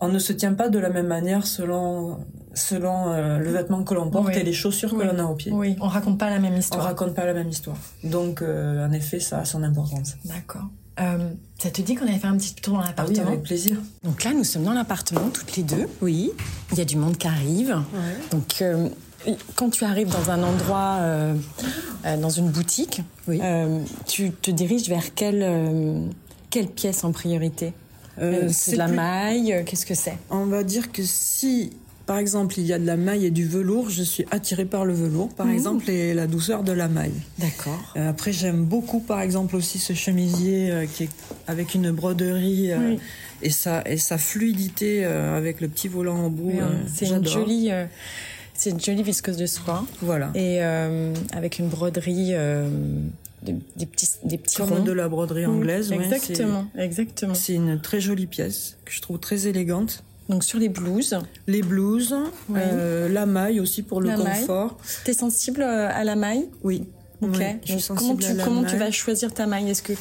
[0.00, 2.18] on ne se tient pas de la même manière selon
[2.54, 5.52] selon euh, le vêtement que l'on porte et les chaussures que l'on a aux pieds.
[5.52, 6.82] Oui, on raconte pas la même histoire.
[6.82, 7.76] On raconte pas la même histoire.
[8.04, 10.16] Donc euh, en effet, ça a son importance.
[10.24, 10.64] D'accord.
[11.00, 13.42] Euh, ça te dit qu'on allait faire un petit tour dans l'appartement ah Oui, avec
[13.44, 13.76] plaisir.
[14.02, 15.86] Donc là, nous sommes dans l'appartement toutes les deux.
[16.02, 16.32] Oui.
[16.72, 17.76] Il y a du monde qui arrive.
[18.32, 18.62] Donc
[19.56, 21.34] quand tu arrives dans un endroit, euh,
[22.06, 26.08] euh, dans une boutique, euh, tu te diriges vers quelle,
[26.50, 27.72] quelle pièce en priorité?
[28.50, 30.16] C'est de la maille Qu'est-ce que c'est?
[30.30, 31.70] On va dire que si,
[32.04, 34.84] par exemple, il y a de la maille et du velours, je suis attirée par
[34.84, 35.52] le velours, par mmh.
[35.52, 37.14] exemple, et la douceur de la maille.
[37.38, 37.94] D'accord.
[37.96, 41.10] après, j'aime beaucoup, par exemple, aussi ce chemisier qui est
[41.46, 42.70] avec une broderie.
[43.40, 46.58] Et sa, et sa fluidité avec le petit volant au bout.
[46.92, 47.70] c'est une jolie
[48.58, 49.86] c'est une jolie viscose de soie.
[50.02, 50.30] Voilà.
[50.34, 52.68] Et euh, avec une broderie, euh,
[53.42, 53.54] des,
[53.86, 55.92] petits, des petits Comme de la broderie anglaise.
[55.92, 57.34] exactement, exactement.
[57.34, 60.02] C'est une très jolie pièce que je trouve très élégante.
[60.28, 61.16] Donc sur les blouses.
[61.46, 62.14] Les blouses,
[62.54, 64.76] euh, la maille aussi pour le confort.
[65.04, 66.48] T'es sensible à la maille?
[66.62, 66.84] Oui.
[67.22, 67.38] Ok.
[67.88, 69.70] comment tu comment tu vas choisir ta maille?
[69.70, 69.94] Est-ce que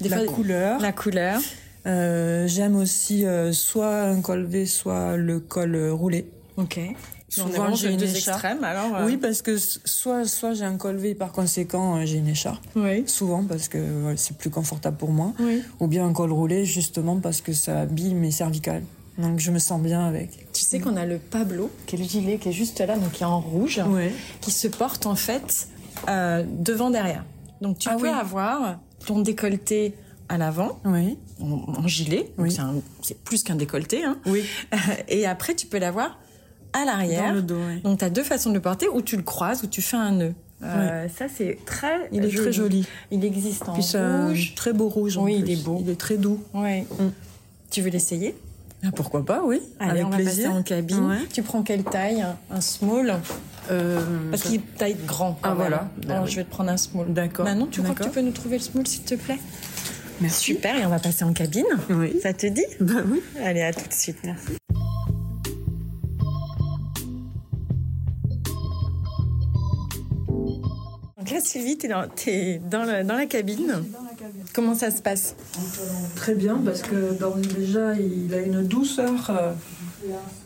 [0.00, 1.40] la couleur La couleur.
[1.86, 6.26] Euh, j'aime aussi soit un col V, soit le col roulé.
[6.56, 6.78] Ok.
[7.34, 9.04] Souvent, j'ai une deux extrêmes, alors.
[9.04, 12.64] Oui, parce que soit, soit j'ai un col V, par conséquent, j'ai une écharpe.
[12.76, 13.04] Oui.
[13.06, 13.78] Souvent, parce que
[14.16, 15.32] c'est plus confortable pour moi.
[15.40, 15.62] Oui.
[15.80, 18.82] Ou bien un col roulé, justement, parce que ça habille mes cervicales.
[19.18, 20.52] Donc je me sens bien avec.
[20.52, 23.12] Tu sais qu'on a le Pablo, qui est le gilet qui est juste là, donc
[23.12, 23.80] qui est en rouge,
[24.40, 25.68] qui se porte en fait
[26.08, 27.24] euh, devant derrière.
[27.60, 29.94] Donc tu ah peux avoir ton décolleté
[30.28, 31.18] à l'avant, oui.
[31.40, 32.56] en, gilet, oui.
[33.02, 34.04] c'est plus qu'un décolleté.
[34.04, 34.18] Hein.
[34.26, 34.44] Oui.
[35.08, 36.18] Et après tu peux l'avoir
[36.74, 37.28] à l'arrière.
[37.28, 39.62] Dans le dos, Donc tu as deux façons de le porter, ou tu le croises,
[39.62, 40.34] ou tu fais un nœud.
[40.62, 42.42] Euh, ça c'est très il est joli.
[42.44, 45.90] très joli il existe en Puis rouge très beau rouge oui il est beau il
[45.90, 46.82] est très doux oui.
[46.82, 47.10] Mm.
[47.70, 48.34] tu veux l'essayer?
[48.86, 49.60] Ah, pourquoi pas, oui.
[49.80, 50.44] Allez, Avec on va plaisir.
[50.48, 51.18] passer en cabine.
[51.32, 52.22] Tu prends quelle taille?
[52.50, 53.14] Un small?
[53.70, 53.98] Euh,
[54.30, 55.38] Parce qu'il taille grand.
[55.42, 55.88] ah voilà.
[56.06, 57.10] Alors, je vais te prendre un small.
[57.10, 57.46] D'accord.
[57.46, 59.38] Maintenant, tu crois que tu peux nous trouver le small, s'il te plaît?
[60.20, 60.44] Merci.
[60.44, 61.64] Super, et on va passer en cabine.
[61.88, 62.14] Oui.
[62.22, 62.66] Ça te dit?
[62.78, 63.22] Bah oui.
[63.42, 64.18] Allez, à tout de suite.
[64.22, 64.52] Merci.
[71.24, 73.66] Donc là, Sylvie, tu es, dans, es dans, le, dans, la cabine.
[73.66, 74.42] Dans la cabine.
[74.52, 75.34] Comment ça se passe?
[76.16, 77.16] Très bien, parce que
[77.58, 79.30] déjà, il a une douceur.
[79.30, 79.52] Euh,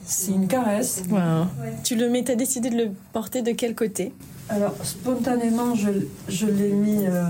[0.04, 1.02] c'est une caresse.
[1.10, 1.46] Wow.
[1.82, 4.12] Tu le mets, as décidé de le porter de quel côté?
[4.48, 5.90] Alors, spontanément, je,
[6.28, 7.22] je l'ai mis euh,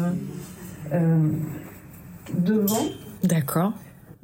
[0.93, 1.31] euh,
[2.35, 2.85] devant.
[3.25, 3.73] D'accord.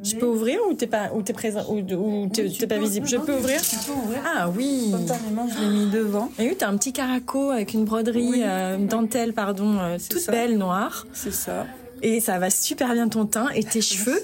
[0.02, 3.06] Je peux ouvrir ou t'es pas ou t'es présent ou, ou t'es oui, pas visible?
[3.06, 3.60] Je peux ouvrir?
[3.62, 4.18] Tu peux ouvrir.
[4.24, 4.88] Ah oui.
[4.88, 6.30] Spontanément, je l'ai mis devant.
[6.38, 9.98] Et oui, t'as un petit caraco avec une broderie, oui, euh, une dentelle, pardon, euh,
[10.10, 10.32] toute ça.
[10.32, 11.06] belle noire.
[11.12, 11.66] C'est ça.
[12.02, 14.20] Et ça va super bien ton teint et tes cheveux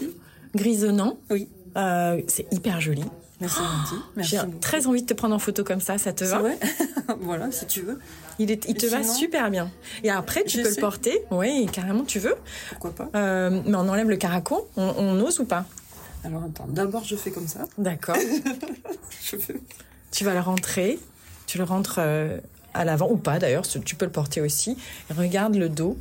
[0.55, 1.19] grisonnants.
[1.31, 1.49] Oui.
[1.77, 3.05] Euh, c'est hyper joli.
[3.41, 4.03] Merci, gentil.
[4.19, 6.41] J'ai très envie de te prendre en photo comme ça, ça te va?
[6.41, 6.59] Vrai
[7.21, 7.99] Voilà, si tu veux.
[8.41, 9.71] Il, est, il te va super bien.
[10.03, 11.23] Et après, tu peux le porter.
[11.31, 12.37] Oui, carrément, tu veux.
[12.71, 14.67] Pourquoi pas euh, Mais on enlève le caraco.
[14.79, 15.67] On, on ose ou pas?
[16.25, 17.67] Alors attends, d'abord je fais comme ça.
[17.77, 18.17] D'accord.
[19.23, 19.55] je fais...
[20.11, 20.99] Tu vas le rentrer.
[21.47, 22.39] Tu le rentres euh,
[22.73, 23.67] à l'avant ou pas d'ailleurs.
[23.67, 24.79] Tu peux le porter aussi.
[25.15, 25.99] Regarde le dos.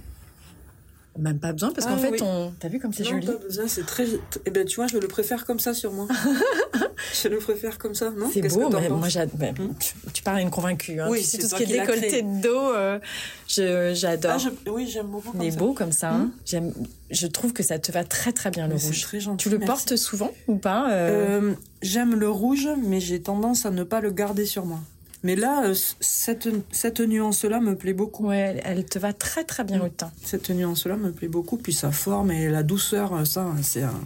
[1.18, 2.20] Même pas besoin parce qu'en ah, fait, oui.
[2.22, 2.54] on.
[2.60, 4.06] T'as vu comme c'est joli Non, pas besoin, c'est très.
[4.46, 6.08] Eh ben, tu vois, je le préfère comme ça sur moi.
[7.24, 8.30] je le préfère comme ça, non?
[8.32, 9.38] C'est beau, que mais moi j'adore.
[9.58, 9.74] Hmm?
[9.80, 11.00] Tu, tu parles à une convaincue.
[11.02, 11.08] Hein.
[11.10, 13.00] Oui, tu sais, c'est tout ce qui est décolleté de dos, euh,
[13.48, 14.34] je- j'adore.
[14.36, 16.12] Ah, je- Oui, j'aime beaucoup comme Il est beau comme ça.
[16.12, 16.18] hein.
[16.26, 16.32] Hmm?
[16.46, 16.74] J'aime.
[17.12, 19.02] Je trouve que ça te va très très bien le Mais c'est rouge.
[19.02, 19.68] très gentil, Tu le merci.
[19.88, 24.00] portes souvent ou pas euh, Euh, j'aime le rouge, mais j'ai tendance à ne pas
[24.00, 24.80] le garder sur moi.
[25.24, 28.28] Mais là, euh, cette, cette nuance-là me plaît beaucoup.
[28.28, 29.84] Ouais, elle, te va très très bien Hmm.
[29.86, 30.12] au teint.
[30.24, 31.58] Cette nuance-là me plaît beaucoup.
[31.58, 34.00] Puis sa forme et la douceur, euh, ça, c'est un-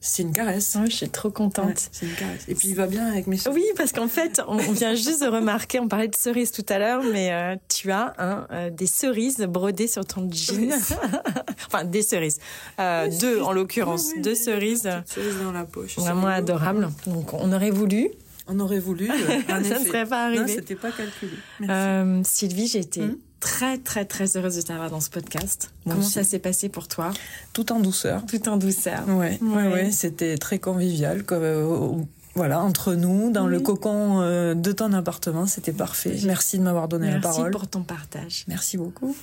[0.00, 0.76] c'est une caresse.
[0.84, 1.88] Je suis trop Ouais, contente.
[1.90, 2.44] c'est une caresse.
[2.48, 5.26] Et puis il va bien avec mes Oui, parce qu'en fait, on vient juste de
[5.28, 8.14] remarquer, on parlait de cerises tout à l'heure, mais euh, tu as
[8.52, 10.70] euh, des cerises brodées sur ton jean.
[11.66, 12.38] enfin, des cerises.
[12.78, 14.08] Euh, Oui, deux, en l'occurrence.
[14.08, 14.82] Oui, oui, deux cerises.
[14.82, 15.96] Petite cerise dans la poche.
[15.96, 16.36] Vraiment rigolo.
[16.36, 16.88] adorables.
[17.06, 18.10] Donc, on aurait voulu.
[18.48, 19.10] On aurait voulu.
[19.10, 19.14] euh,
[19.50, 20.54] en Ça ne serait pas Non, arrivé.
[20.54, 21.32] c'était pas calculé.
[21.60, 21.72] Merci.
[21.72, 23.16] Euh, Sylvie, j'ai été Hmm.
[23.40, 25.70] très, très, très heureuse de t'avoir dans ce podcast.
[25.84, 26.14] Moi Comment aussi.
[26.14, 27.12] ça s'est passé pour toi
[27.52, 28.24] Tout en douceur.
[28.26, 29.06] Tout en douceur.
[29.08, 29.68] Ouais, ouais, Ouais.
[29.72, 31.22] ouais, c'était très convivial.
[31.24, 31.90] Comme, euh,
[32.34, 36.16] voilà, entre nous, dans le cocon euh, de ton appartement, c'était parfait.
[36.24, 37.50] Merci de m'avoir donné la Merci parole.
[37.50, 38.44] pour ton partage.
[38.48, 39.14] Merci beaucoup.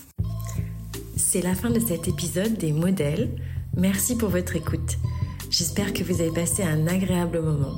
[1.18, 3.30] C'est la fin de cet épisode des modèles.
[3.76, 4.98] Merci pour votre écoute.
[5.50, 7.76] J'espère que vous avez passé un agréable moment.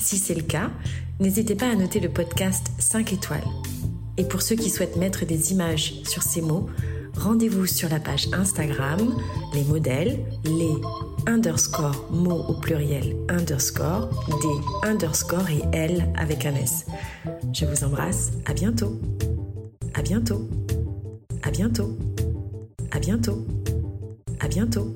[0.00, 0.70] Si c'est le cas,
[1.20, 3.44] n'hésitez pas à noter le podcast 5 étoiles.
[4.16, 6.68] Et pour ceux qui souhaitent mettre des images sur ces mots,
[7.16, 9.14] rendez-vous sur la page Instagram,
[9.54, 10.74] les modèles, les
[11.26, 16.86] underscore mots au pluriel underscore, des underscore et L avec un S.
[17.52, 18.98] Je vous embrasse, à bientôt.
[19.94, 20.48] À bientôt.
[21.42, 21.96] À bientôt.
[22.90, 23.46] À bientôt.
[24.40, 24.94] À bientôt.